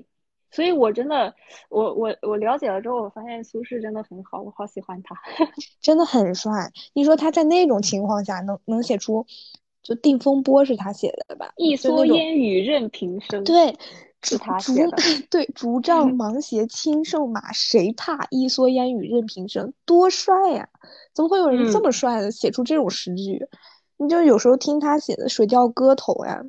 [0.52, 1.34] 所以我真的，
[1.70, 5.16] 我我我了解了之后，我发现苏轼真的很好，我好喜欢他。
[5.82, 6.72] 真的很帅。
[6.94, 9.26] 你说他在那种情况下能能写出，
[9.82, 11.54] 就《定风波》是他写的吧？
[11.58, 13.44] 一蓑烟雨任平生。
[13.44, 13.76] 对，
[14.22, 14.98] 是他写的
[15.32, 18.28] 对，竹杖芒鞋轻胜马，谁怕？
[18.30, 20.70] 一蓑烟雨任平生，多帅呀！
[21.14, 23.48] 怎么会有人这嗯么帅的写出这种诗句？
[23.98, 26.44] 你就有时候听他写的《水调歌头》呀，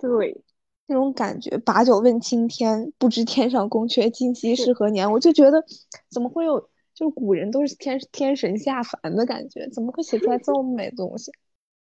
[0.00, 0.42] 对，
[0.86, 5.10] 那种感觉，把酒问青天，不知天上宫阙，今夕是是何年？
[5.10, 5.64] 我就觉得，
[6.10, 6.60] 怎么会有，
[6.94, 11.32] 就是古人都是天天神下凡的感觉，怎么会写出来这么美的东西？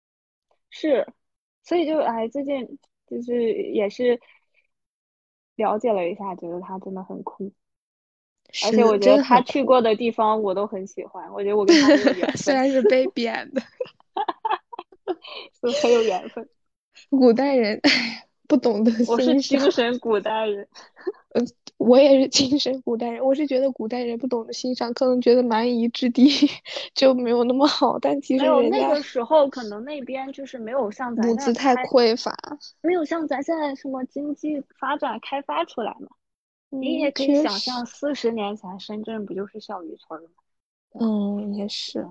[0.71, 1.07] 是，
[1.65, 4.21] 所以就哎，最近就是也是
[5.57, 7.53] 了解了一下，觉得他真的很酷，
[8.65, 13.63] 而且我觉得他去过的地方我都很喜欢，我觉得我跟他有缘 虽，然是被 贬的，
[15.63, 16.49] 就很有缘分。
[17.11, 17.81] 古代人
[18.49, 19.71] 不懂得我是欣赏精。
[19.71, 20.67] 神古代人，
[21.77, 26.29] 我也是精神古代人，我是觉得古代人不懂得欣赏，可能觉得蛮夷之地
[26.95, 32.35] 就没有那么好，但其实没有那个时候可能那边就是没有像咱物资太匮乏。
[32.81, 36.09] 没有像咱现在什么经济发展开发出来嘛。
[36.71, 40.29] 你也嗯，可以想象，四十年前深圳不就是小渔村吗？
[41.01, 42.07] 嗯，也是，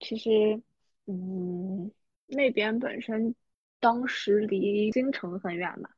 [0.00, 0.60] 其实，
[1.06, 1.90] 嗯，
[2.26, 3.34] 那边本身
[3.80, 5.88] 当时离京城很远嘛，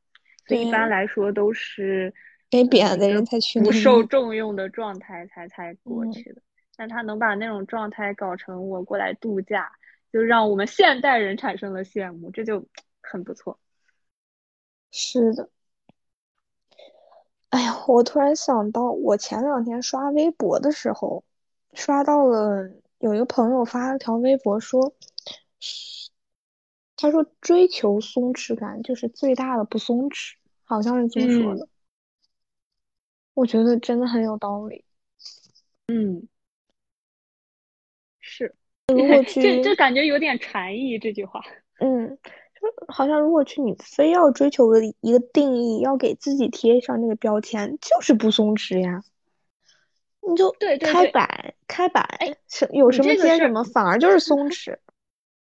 [0.47, 2.13] 所以一般来说都是
[2.51, 3.71] 被呃一个贬的人才去不。
[3.73, 6.43] 受重用的状态才才过嗯，去的。
[6.77, 9.71] 但他能把那种状态搞成我过来度假，
[10.13, 12.67] 就让我们现代人产生了羡慕，这就
[13.03, 13.59] 很不错。
[14.91, 15.51] 是的。
[17.51, 21.23] 哎呀，我突然想到，我前两天刷微博的时候，
[21.75, 24.95] 刷到了有一个朋友发了条微博说，
[25.59, 26.00] 是
[27.01, 30.35] 他说追求松弛感就是最大的不松弛，
[30.65, 31.69] 好像是这么说嗯的。
[33.33, 34.85] 我觉得真的很有道理。
[35.89, 36.29] 嗯，
[38.21, 38.55] 是。
[38.89, 41.41] 如果去，这这感觉有点禅意，这句话。
[41.79, 42.19] 嗯，
[42.61, 49.03] 就好像如果去，你非要追求个一个定义，要给自己贴上那个标签，就是不松弛呀。
[50.29, 52.37] 你就对对开摆开摆，哎，
[52.73, 54.77] 有什么接什么，反而就是松弛。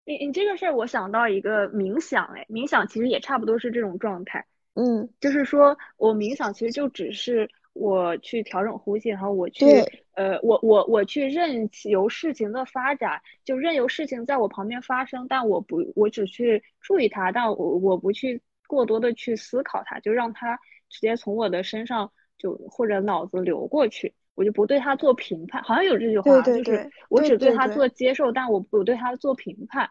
[0.05, 4.45] 你你这个事儿，我想到一个冥想，哎，冥想其实也差不多是这种状态。
[4.75, 9.65] 嗯，就是说我冥想其实就只是我去调整呼吸，然后我去
[10.13, 24.13] 呃，我我我去任由事情的发展，就任由事情在我旁边发生，但我不我只去注意它，但我我不去过多的去思考它，就让它直接从我的身上就或者脑子流过去。
[24.35, 29.89] 我就不对他做评判，好像有这句话，就是我只对他做接受，但我不对他做评判。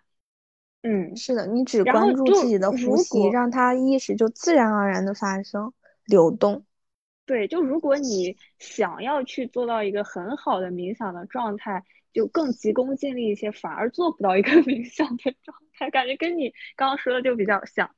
[0.83, 5.73] 嗯，是的，你只关注自己的呼吸，让他意识就自然而然的发生
[6.05, 6.67] 流动。
[7.27, 17.91] 对，就如果你想要去做到一个很好的冥想的状态，就更急功近利一些，反而做不到一个 冥想的状态，感觉跟你刚刚说的就比较像。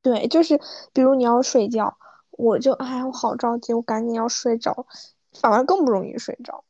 [0.00, 0.58] 对，就是
[0.94, 1.98] 比如你要睡觉，
[2.30, 4.86] 我就哎，我好着急，我赶紧要睡着。
[5.40, 6.64] 反而更不容易睡着。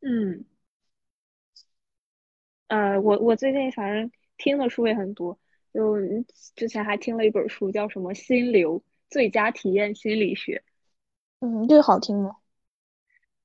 [0.00, 0.44] 嗯，
[2.68, 5.38] 呃，我我最近反正听的书也很多，
[5.72, 5.96] 就
[6.54, 10.62] 之前还听了一本书，叫什么《心流最佳体验心理学》。
[11.46, 12.36] 嗯，这个好听吗？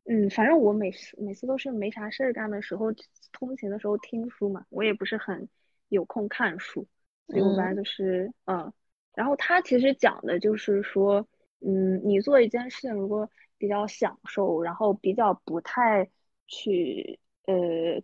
[0.06, 2.88] 嗯，反正我每次每次都是没啥事儿干的时候，
[3.32, 4.65] 通勤的时候听书嘛。
[4.69, 5.48] 我也不是很
[5.89, 6.88] 有空看书，
[7.28, 8.74] 所以我一般就是嗯。
[9.13, 11.28] 然后他其实讲的就是说，
[11.60, 16.10] 嗯，你做一件事情，如果比较享受，然后比较不太
[16.48, 17.54] 去呃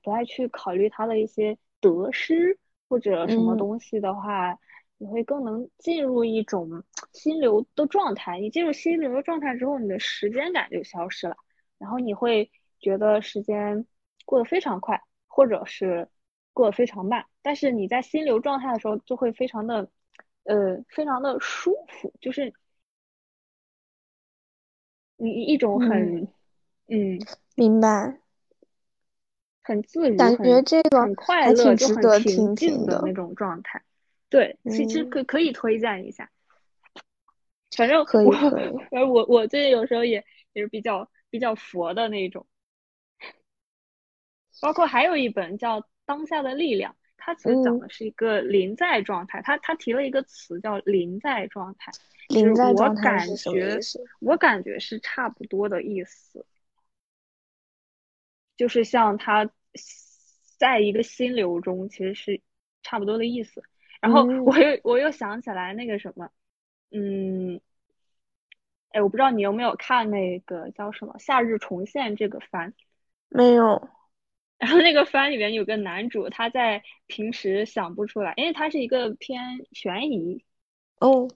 [0.04, 4.60] 不太去考虑他的一些得失或者什么东西的话，
[4.98, 8.38] 你会更能进入一种心流的状态。
[8.40, 11.36] 你进入心流的状态之后，你的时间感就消失了，
[11.80, 13.88] 然后你会觉得时间
[14.26, 16.08] 过得非常快，或者是
[16.54, 17.26] 过得非常慢。
[17.42, 19.90] 但是你在心流状态的时候，就会非常的
[20.44, 22.54] 呃非常的舒服，就是。
[25.18, 26.28] 你一种很，
[26.88, 27.20] 嗯，
[27.56, 28.20] 明白，
[29.64, 33.82] 很自如，感觉这个很快乐，就很平静的那种状态。
[34.30, 36.30] 对，其实可可以推荐一下。
[37.76, 38.74] 反正可以可以。
[38.92, 40.24] 而我我最近有时候也
[40.54, 42.46] 也是比较比较佛的那种。
[44.62, 49.42] 包括还有一本叫《当下的力量》，它其实讲的是一个临在状态。
[49.42, 51.92] 它它提了一个词叫临在状态。
[52.30, 56.46] 临在状态是我感觉是差不多的意思，
[58.58, 59.50] 就是像他
[60.58, 62.42] 在一个心流中，其实是
[62.82, 63.64] 差不多的意思。
[64.02, 66.30] 然后我又我又想起来那个什么，
[66.92, 67.60] 嗯，
[68.90, 72.74] 哎，我不知道你有没有看那个叫什么《夏日重现》这个番？
[73.30, 73.90] 没有。
[74.58, 79.42] 然后那个番里面有个男主，他在平时想不出来，因为他是一个偏
[79.74, 80.46] 悬疑。
[81.00, 81.28] 哦。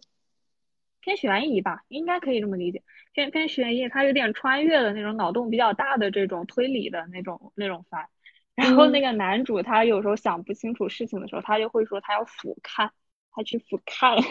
[1.02, 2.84] 偏悬疑吧，应该可以这么理解。
[3.14, 8.08] 偏偏悬疑，它有点穿越的那种，脑洞比较大的这种推理的那种那种番。
[8.56, 12.90] 然后那个男主他有时候想不清楚事情的时候，他就会说他要俯瞰，
[13.32, 14.22] 他去俯瞰。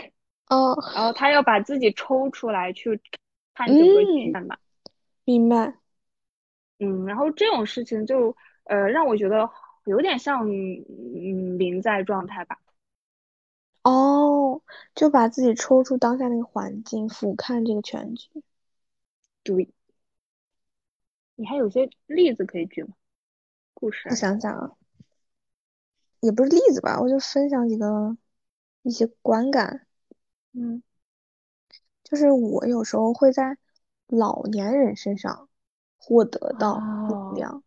[0.48, 0.76] 哦。
[0.94, 3.00] 然后他要把自己抽出来去
[3.54, 4.56] 看整个剧嘛。
[5.24, 5.74] 明白。
[6.78, 9.50] 嗯，然后这种事情就呃让我觉得
[9.86, 12.58] 有点像嗯临在状态吧。
[13.88, 14.60] 哦，
[14.94, 18.28] 就把自己抽出当下那个环境，俯瞰这个全局。
[19.42, 19.72] 对，
[21.36, 22.94] 你还有些例子可以举吗？
[23.72, 24.10] 故事？
[24.10, 24.72] 我想想啊，
[26.20, 28.18] 也不是例子吧，我就分享几个
[28.82, 29.86] 一些观感。
[30.52, 30.82] 嗯，
[32.04, 33.56] 就是我有时候会在
[34.06, 35.48] 老年人身上
[35.96, 37.62] 获得到能量，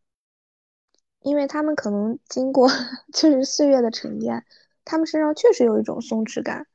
[1.22, 2.68] 因为他们可能经过
[3.12, 4.46] 就是岁月的沉淀。
[4.86, 6.68] 他们身上确实有一种松弛感，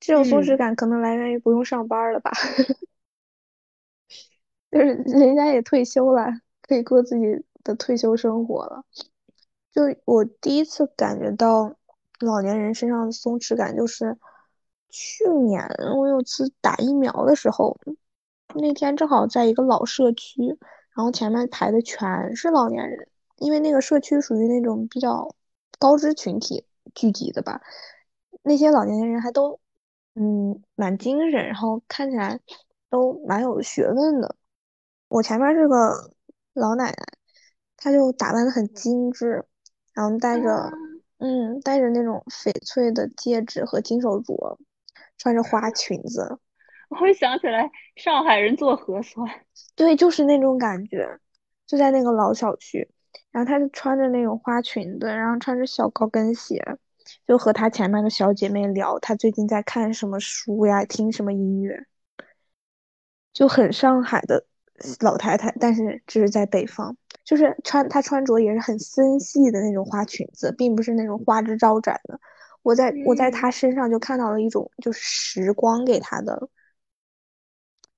[0.00, 2.30] 这种松弛感可能来源于不用上班了吧，
[4.70, 6.26] 就是人家也退休了，
[6.62, 8.84] 可以过自己的退休生活了。
[9.72, 11.76] 就我第一次感觉到
[12.20, 14.16] 老年人身上的松弛感，就是
[14.88, 15.62] 去年
[15.96, 17.78] 我有次打疫苗的时候，
[18.54, 20.42] 那天正好在一个老社区，
[20.94, 25.34] 然后前面排的全是老年人，因为那个社区属于那种比较
[25.78, 26.64] 高知群体。
[26.94, 27.60] 聚集的吧，
[28.42, 29.60] 那些老年人还都，
[30.14, 32.40] 嗯，蛮精神，然后看起来
[32.90, 34.36] 都蛮有学问的。
[35.08, 36.12] 我前面是个
[36.54, 36.96] 老奶奶，
[37.76, 39.44] 她就打扮的很精致，
[39.94, 40.70] 然后戴着，
[41.18, 44.58] 嗯，戴着那种翡翠的戒指和金手镯，
[45.16, 46.38] 穿着花裙子。
[46.90, 49.28] 我会想起来上海人做核酸，
[49.76, 51.18] 对，就是那种感觉，
[51.66, 52.90] 就在那个老小区。
[53.30, 56.62] 然后她就穿着那种花裙子，然后穿着小高跟鞋，
[57.26, 61.86] 就和她前面的小姐妹聊她最近在看什么书呀，听什么音乐，
[63.32, 64.44] 就很上海的
[65.00, 72.18] 老太太，但是只是在北方，就是穿她穿着也是很森系的那种花裙子，并不是那种花枝招展的。
[72.62, 76.48] 我在我在她身上就看到了一种就是时光给她的，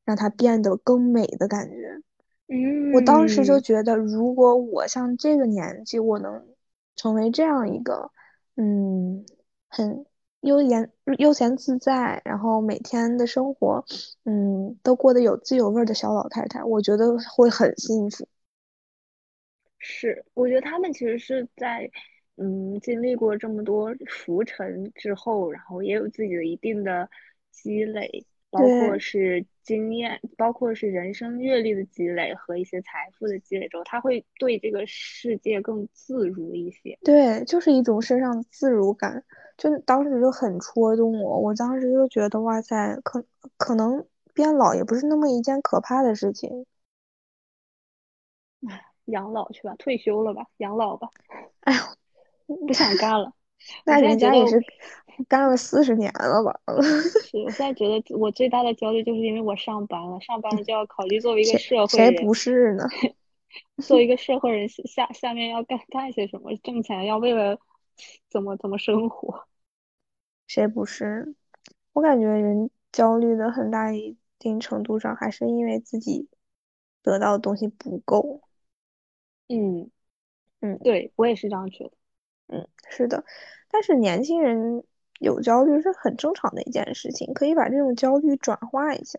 [0.04, 2.00] 让她变得更美的感觉。
[2.52, 6.48] 嗯，我当时就觉得，如果我像这个年纪，我能
[6.96, 8.10] 成为这样一个，
[8.56, 9.24] 嗯，
[9.68, 10.04] 很
[10.40, 13.84] 悠闲悠闲自在，然后每天的生活，
[14.24, 18.26] 嗯，都过得有滋有味的小老太太，我觉得会很幸福。
[19.78, 21.88] 是，我觉得他们其实是在，
[22.36, 27.08] 嗯，经历过这么多浮沉之后，然后也有自己的一定的
[27.52, 28.26] 积累。
[28.50, 36.98] 包括是经验，包括是人生阅历的积累和一些财富的积累之后，他会对这个世界更自如一些。
[37.04, 39.24] 对，就是一种身上的自如感，
[39.56, 41.38] 就当时就很戳动我。
[41.38, 43.24] 我当时就觉得，哇塞，可
[43.56, 46.66] 可能变老也不是那么一件可怕的事情。
[49.06, 51.08] 养老去吧，退休了吧，养老吧。
[51.60, 51.72] 哎
[52.46, 53.32] 呦，不想干了。
[53.84, 54.58] 那人家也是
[55.28, 56.60] 干了四十年了吧？
[57.22, 62.84] 是，我现在觉得我最大的焦虑就是因为我上班了，上班了就要考虑作为一个社会人，谁不是呢？
[63.82, 66.56] 作为一 个社会人，下下面要干干些什么？
[66.62, 67.58] 挣钱要为了
[68.28, 69.46] 怎么怎么生活？
[70.46, 71.34] 谁不是？
[71.92, 76.28] 我感觉人焦虑的很大一定程度上还是因为自己
[77.02, 78.40] 得到的东西不够。
[79.48, 79.90] 嗯
[80.60, 81.92] 嗯，对我也是这样觉得。
[82.48, 83.24] 嗯，是的，
[83.70, 84.84] 但是年轻人
[85.20, 89.18] 有焦虑是很正常的一件事情，可以把这种焦虑转化一下。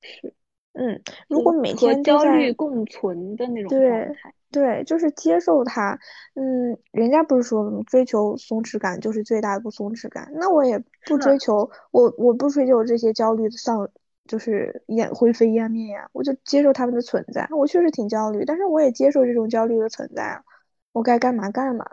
[0.00, 0.34] 是，
[0.72, 5.98] 嗯，如果每天焦虑共存的那种状态，对，就是接受它。
[6.34, 13.88] 嗯，人家不是说追求松弛感就是最大的不松弛感，那我也不追求，我我不追求这些焦虑的丧，
[14.26, 17.46] 就是烟灰飞烟灭呀，我就接受他们的存在。
[17.50, 20.44] 我确实挺焦虑，但是我也接受这种焦虑的存在啊，
[20.92, 21.84] 我该干嘛干嘛。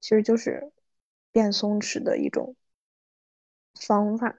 [0.00, 0.70] 其实就是
[1.36, 2.56] 变松弛的一种
[3.78, 4.38] 方法。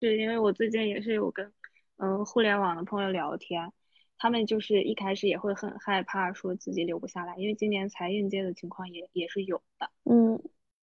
[0.00, 1.52] 对，因为我最近也是有跟
[1.98, 3.70] 嗯互联网的朋友聊天，
[4.16, 9.90] 他们就是一开始也会很害怕说自己留不下来，因为今年才应届的情况也也是有的。
[10.04, 10.42] 嗯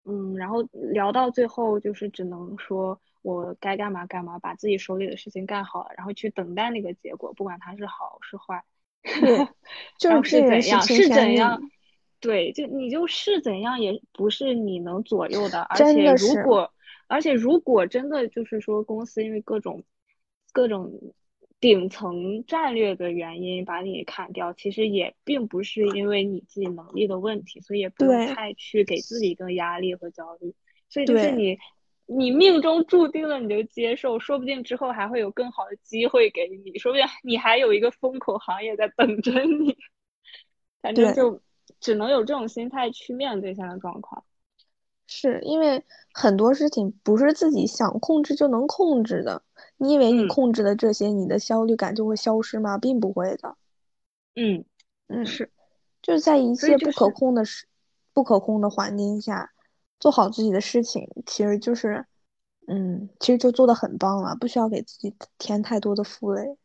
[0.05, 8.64] 嗯，然后聊到最后就是只能说我该干嘛干嘛，把自己手里的事情干好，然后去等待那个结果，不管它是好是坏。
[10.01, 11.61] 就是怎样是怎样。
[12.26, 16.72] 对，就你就是怎样也不是你能左右的，而且如果，
[17.06, 19.84] 而且如果真的就是说公司因为各种
[20.52, 20.90] 各种
[21.60, 30.52] 顶层战略的原因把你砍掉，其实也并不是因为你自己能力的问题，所以也不用太去给自己一个压力和焦虑。
[30.88, 31.56] 所以就是你
[32.06, 39.76] 你命中注定了你就接受，说不定之后还会有更好的机会给你，说不定你还有一个风口行业在等着你。
[40.82, 41.40] 反正就。
[41.80, 44.24] 只能有这种心态去面对现在状况，
[45.06, 49.42] 是因为很多事情不是自己想控制就能控制的。
[49.76, 52.78] 你以为你控制了这些，你的焦虑感就会消失吗？
[52.78, 53.56] 并不会的。
[54.34, 54.64] 嗯
[55.08, 55.50] 嗯，是，
[56.02, 57.66] 就是在一切不可控的事、
[58.12, 59.52] 不可控的环境下，
[60.00, 62.06] 做好自己的事情，其实就是，
[62.66, 66.56] 嗯，其实就做的很棒了，不需要给自己添太多的负累。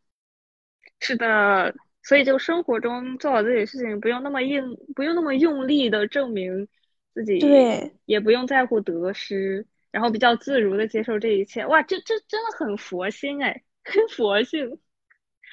[0.99, 1.73] 是的。
[2.03, 6.67] 所以，就生活中做好自己的事情，不用那么硬，不用那么用力的证明
[7.13, 11.63] 自己，对，也不用在乎得失，然后比较自如的接受这一切。
[11.67, 14.79] 哇，这这真的很佛心哎，很佛性，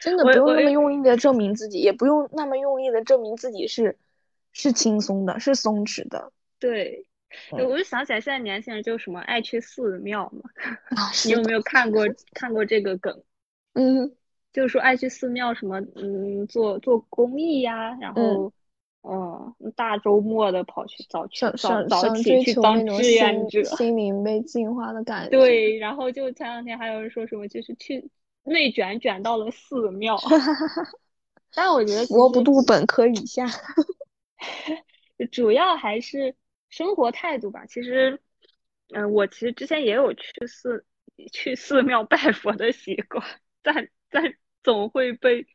[0.00, 3.98] 真的不用那么用力的证明自己，也不用那么用力的证明自己是
[4.52, 6.32] 是轻松的，是松弛的。
[6.58, 7.04] 对，
[7.50, 10.48] 我就想起来，现在年轻人就什么爱去寺庙嘛，
[11.26, 13.22] 你有没有看过看过这个梗？
[13.74, 14.14] 嗯。
[14.52, 18.52] 就是说爱去寺庙什么，嗯，做做公益呀，然后，
[19.02, 25.30] 嗯，大周末的跑去早去早早起去当志愿者，心灵被净化的感 觉。
[25.30, 28.10] 对，然后就前两天还有人说什么，就是去
[28.44, 30.18] 内卷卷到了寺庙。
[31.54, 33.46] 但我觉得佛不渡本科以下，
[35.32, 36.34] 主要还是
[36.68, 37.64] 生活态度吧。
[37.66, 38.20] 其实，
[38.92, 40.84] 嗯，我其实之前也有去寺
[41.32, 43.24] 去寺庙拜佛的习惯，
[43.62, 44.34] 但但。
[44.64, 45.46] 总会被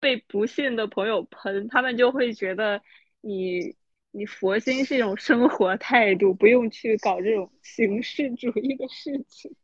[0.00, 2.80] 被不信的朋友喷，他们就会觉得
[3.20, 3.74] 你
[4.10, 9.54] 你佛心是一种生活态度，不用去搞这种形式主义的事情。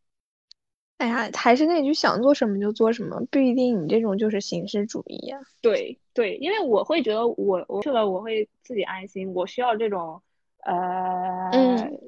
[0.98, 5.38] 哎呀，还是那句，想做什么就做什么，不一定你这种就是形式主义呀。
[5.62, 10.20] 对对，因为我会觉得我我去了我会自己安心，我需要这种
[10.58, 12.00] 呃，嗯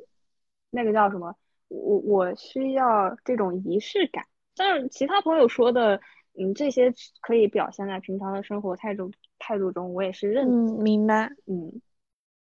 [0.71, 1.35] 那个叫什么？
[1.69, 4.27] 我我需要这种仪式感。
[4.57, 6.01] 但是其他朋友说的，
[6.39, 10.47] 嗯，这些可以表现在平常的生活态度态度中，我也是认。
[10.49, 11.31] 嗯，明白。
[11.47, 11.81] 嗯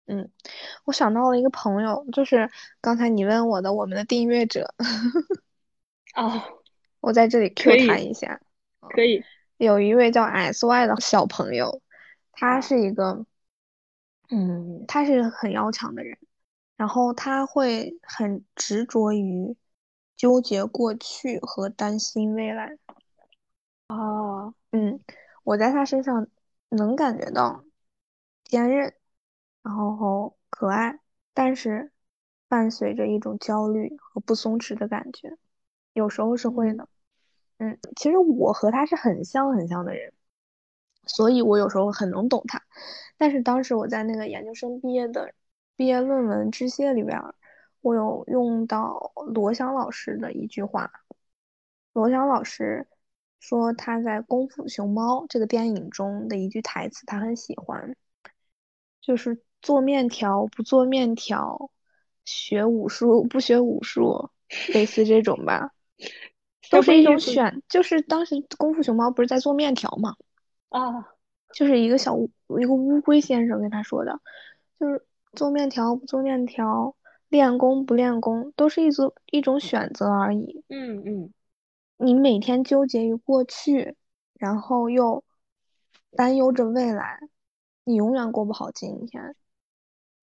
[0.07, 0.30] 嗯，
[0.84, 2.50] 我想到了一个朋友，就是
[2.80, 4.74] 刚才你问我的，我们的订阅者，
[6.16, 6.42] 哦，
[7.00, 8.40] 我在这里 Q 以他一下。
[8.80, 9.22] 可以。
[9.59, 11.80] 有一位叫 SY 的小朋友，
[12.32, 13.24] 他是一个，
[14.28, 16.18] 嗯，他是很要强的人，
[16.76, 19.57] 然后他会很执着于
[20.23, 22.79] 纠结过去和担心未来。
[23.89, 25.01] 哦，嗯，
[25.43, 26.29] 我在他身上
[26.68, 27.64] 能感觉到
[28.45, 28.95] 坚韧，
[29.64, 31.01] 然后可爱，
[31.35, 31.91] 但是
[32.47, 35.37] 伴随着一种焦虑和不松弛的感觉，
[35.93, 36.89] 有时候是会的。
[37.59, 40.12] 嗯，其实我和他是很像很像的人，
[41.05, 42.62] 所以我有时候很能懂他。
[43.16, 45.35] 但是当时我在那个研究生毕业的
[45.75, 47.35] 毕业论文致谢里边儿，
[47.83, 50.91] 我有用到罗翔老师的一句话。
[51.93, 52.89] 罗翔老师
[53.39, 57.95] 说他在《功夫熊猫》这个电影中的一句台词，他很喜欢，
[59.03, 61.70] 就是做面条不做面条，
[62.24, 64.30] 学武术不学武术，
[64.72, 65.72] 类似这种吧。
[66.70, 70.16] 都是一种选，就是当时功夫熊猫不是在做面条嘛，
[70.70, 71.07] 啊，
[71.53, 74.18] 就是一个小乌一个乌龟先生跟他说的，
[74.80, 75.05] 就是
[75.35, 76.97] 做面条不做面条，
[77.33, 80.62] 练功不练功，都是一种一种选择而已。
[80.68, 81.33] 嗯嗯，
[81.97, 83.97] 你每天纠结于过去，
[84.35, 85.24] 然后又
[86.11, 87.18] 担忧着未来，
[87.85, 89.35] 你永远过不好今天。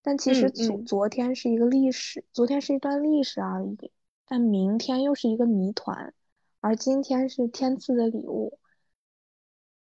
[0.04, 3.92] 但其实嗯昨嗯昨天是一个历史，昨天是一段历史而已，
[4.28, 6.14] 但明天又是一个谜团。
[6.60, 8.60] 而今天是天赐的礼物，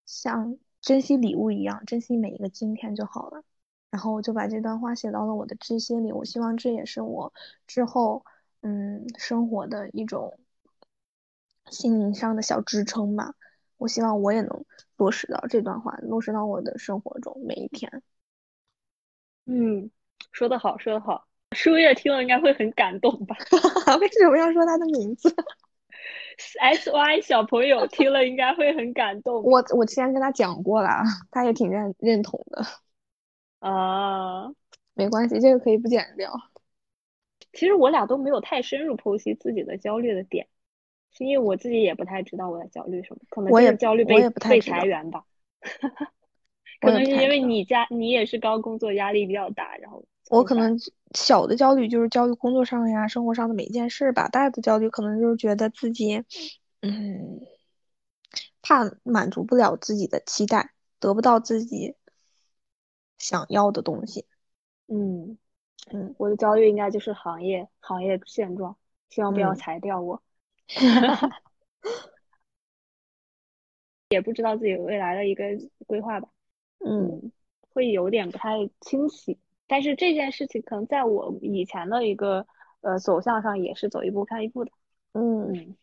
[0.04, 3.42] 像珍惜礼物一样，珍惜每一个今天就好了。
[3.90, 7.32] 然后我就把这段话写到了我的致谢里，我希望这也是我
[7.66, 8.24] 之后
[8.62, 10.38] 嗯生活的一种
[11.70, 13.34] 心灵上的小支撑吧。
[13.78, 14.64] 我希望我也能
[14.96, 18.02] 落实到这段话，落实到我的生活中每一天。
[19.46, 19.90] 嗯，
[20.32, 21.26] 说得好，说得好。
[21.52, 23.36] 舒月听了应该会很感动吧
[24.00, 25.34] 为什么要说他的名字？？
[26.60, 30.88] S Y 小朋友听了应该会很感动我我之前跟他讲过了，
[31.30, 32.64] 他也挺认认同的。
[33.58, 34.48] 啊。
[34.94, 36.32] 没关系，这个可以不剪掉。
[37.52, 40.46] 其实我俩都没有太深入剖析自己的焦虑的点，
[41.12, 45.24] 是因为我自己也不太知道我在焦虑什么，可能焦虑被被裁员吧。
[46.80, 50.78] 可能是因为你家你也是刚工作压力比较大，然后我可能
[51.14, 56.22] 小的焦虑就是焦虑工作上呀、生活上的每一件事吧，大的焦虑可能就是觉得自己，
[56.82, 57.40] 嗯，
[58.60, 61.94] 怕满足不了自己的期待，得不到自己
[63.18, 64.26] 想要的东西。
[64.88, 65.36] 嗯
[65.90, 68.76] 嗯，我的焦虑应该就是行业行业现状，
[69.08, 70.22] 希望不要嗯裁掉我。
[74.10, 75.44] 也不知道自己未来的一个
[75.86, 76.28] 规划吧，
[76.78, 77.32] 嗯嗯，
[77.72, 78.50] 会有点不太
[78.80, 79.38] 清晰。
[79.66, 82.46] 但是这件事情可能在我以前的一个
[82.82, 84.70] 呃走向上也是走一步看一步的，
[85.12, 85.76] 嗯嗯。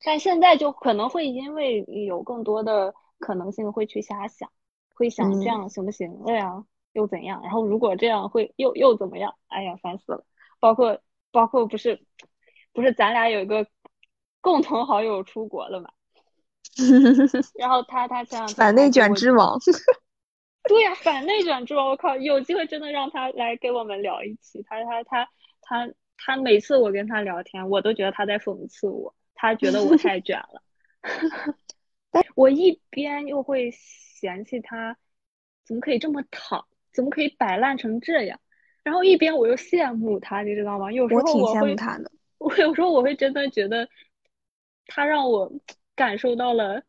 [0.00, 4.48] 但现在就可能会因为有更多的可能性会去瞎想，
[4.98, 7.40] 会想嗯这样行不行了呀，又怎样？
[7.42, 9.32] 然后如果这样会又又怎么样？
[9.46, 10.24] 哎呀，烦死了！
[10.58, 12.04] 包括包括不是
[12.72, 13.66] 不是咱俩有一个
[14.40, 15.88] 共同好友出国了嘛？
[17.56, 19.56] 然后他他前两天反内卷之王。
[20.68, 24.62] 对呀、反内卷之王，我靠，有机会真的让他来给我们聊一期。
[24.64, 25.28] 他他他
[25.62, 25.88] 他
[26.18, 30.62] 他每次我跟他聊天，我都觉得他在讽刺我，他觉得我太卷了。
[32.34, 34.96] 我一边又会嫌弃他
[35.64, 38.40] 怎么可以这么躺，怎么可以摆烂成这样，
[38.82, 40.90] 然后一边我又羡慕他，你知道吗？
[40.90, 42.10] 有时候我会，羡慕他的。
[42.38, 43.88] 我有时候我会真的觉得
[44.86, 45.52] 他让我
[45.94, 46.82] 感受到了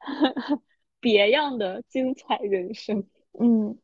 [1.00, 3.06] 别样的精彩人生。
[3.38, 3.78] 嗯，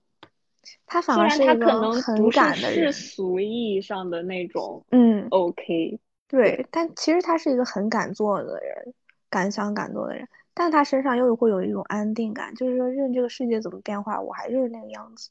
[0.87, 2.93] 他反而是一个很敢的人。
[2.93, 5.99] 俗意义上的那种嗯，OK，
[6.29, 8.95] 对，但其实他是一个很敢做的人，
[9.33, 15.31] 敢想敢做的人，但他身上又会有一种安定感，就是说，任这个世界怎么变化，我还是那个样子。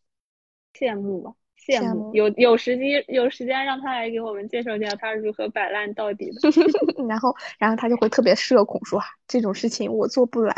[0.74, 2.12] 羡慕吧，羡羡慕。
[2.16, 6.42] 有有时机有时间让他来给我们介绍介绍他如何摆烂到底的。
[7.08, 10.56] 然后，然后他就会特别社恐，说啊这种事情我做不来，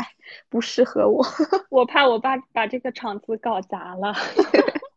[0.48, 1.22] 不适合我。
[1.68, 4.14] 我怕我爸把这个场子搞砸了。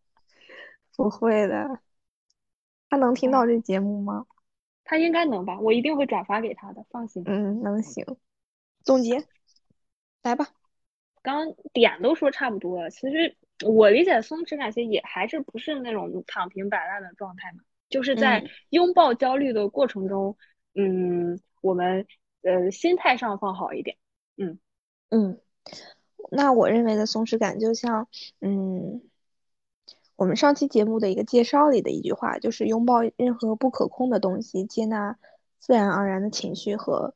[0.95, 1.79] 不会的，
[2.89, 4.25] 他能听到这节目吗？
[4.85, 5.59] 他应该能吧？
[5.59, 7.21] 我一定会转发给他的，放心。
[7.25, 8.05] 嗯，能行。
[8.83, 9.25] 总结，
[10.23, 10.47] 来吧。
[11.21, 17.59] 刚点都说差不多了，其实我理解松弛感其实也还是不是那种躺平摆烂的状态嘛，
[17.89, 20.37] 就是在拥抱焦虑的过程中，
[20.73, 22.07] 嗯，我们
[22.43, 23.97] 呃心态上放好一点。
[24.37, 24.57] 嗯
[25.09, 25.41] 嗯，
[26.31, 28.07] 那我认为的松弛感就像，
[28.39, 29.01] 嗯，
[30.15, 35.17] 我们上期节目的一个介绍里的一句话，就是拥抱任何不可控的东西，接纳
[35.59, 37.15] 自然而然的情绪和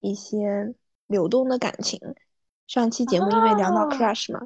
[0.00, 0.74] 一些
[1.12, 2.00] 流动的感情。
[2.66, 4.40] 上期节目因为聊到 crush 嘛，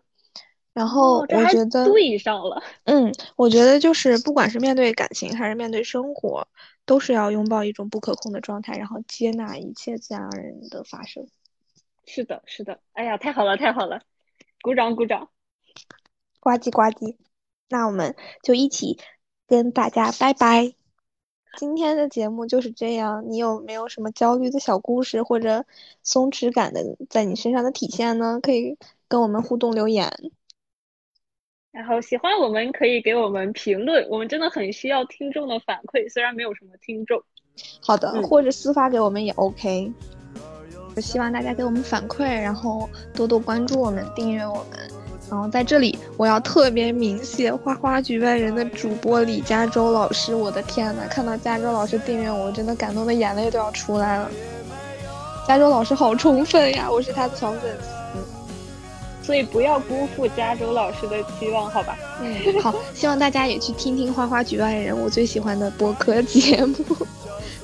[0.74, 2.62] 然后我觉得对上了。
[2.84, 6.46] 嗯，我觉得就是不管是面对感情还是面对生活，
[6.84, 11.26] 都是要拥抱一种不可控的状态，然后接纳一切自然而然的发生。
[12.04, 12.80] 是的，是的。
[12.92, 14.02] 哎呀，太好了，太好了，
[14.60, 15.28] 鼓掌，鼓掌，
[16.40, 17.16] 呱唧呱唧。
[17.68, 18.98] 那我们就一起
[19.46, 20.85] 跟大家拜拜。
[21.56, 25.64] 今天的节目就是这样，你有没有什么焦虑的小故事或者
[26.02, 28.38] 松弛感的在你身上的体现呢？
[28.42, 28.76] 可以
[29.08, 30.12] 跟我们互动留言。
[31.72, 37.22] 然后喜欢我们可以给我们评论，我们真的很需要听众的反馈，虽然没有什么听众。
[37.80, 39.90] 好的，或者私发给我们也 OK。
[40.94, 44.95] 我希望大家给我们反馈，然后多多关注我们，订阅我们。
[45.28, 50.34] 然后在这里，我要特别鸣谢花花局外人的主播李加州老师。
[50.34, 54.30] 我的天呐，看到加州老师订阅我，真的感动的眼泪都要出来了。
[55.48, 61.96] 加州老师好充分呀，我是他的小粉丝，所以不要辜负加州老师的期望，好吧？
[62.22, 66.74] 嗯，好，希望大家也去听听花花局外人，我最喜欢的播客节目。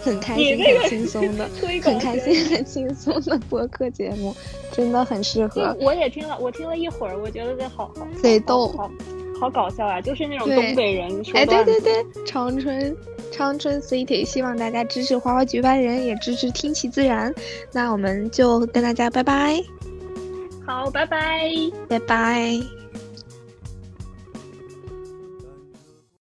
[0.02, 1.48] 很开心、很轻松的，
[1.82, 4.34] 很开心、很轻松的播客节目，
[4.72, 5.76] 真的很适合。
[5.80, 8.90] 我也听了，我听了一会儿，我觉得这好好贼逗，好
[9.40, 10.00] 好搞笑啊！
[10.00, 12.96] 就是那种东北人说哎，对对对，长春
[13.30, 17.34] 长春 City，希望大家支持花花局外人，也支持听其自然。
[17.72, 19.60] 那我们就跟大家拜拜。
[20.66, 21.50] 好，拜拜，
[21.88, 22.81] 拜拜。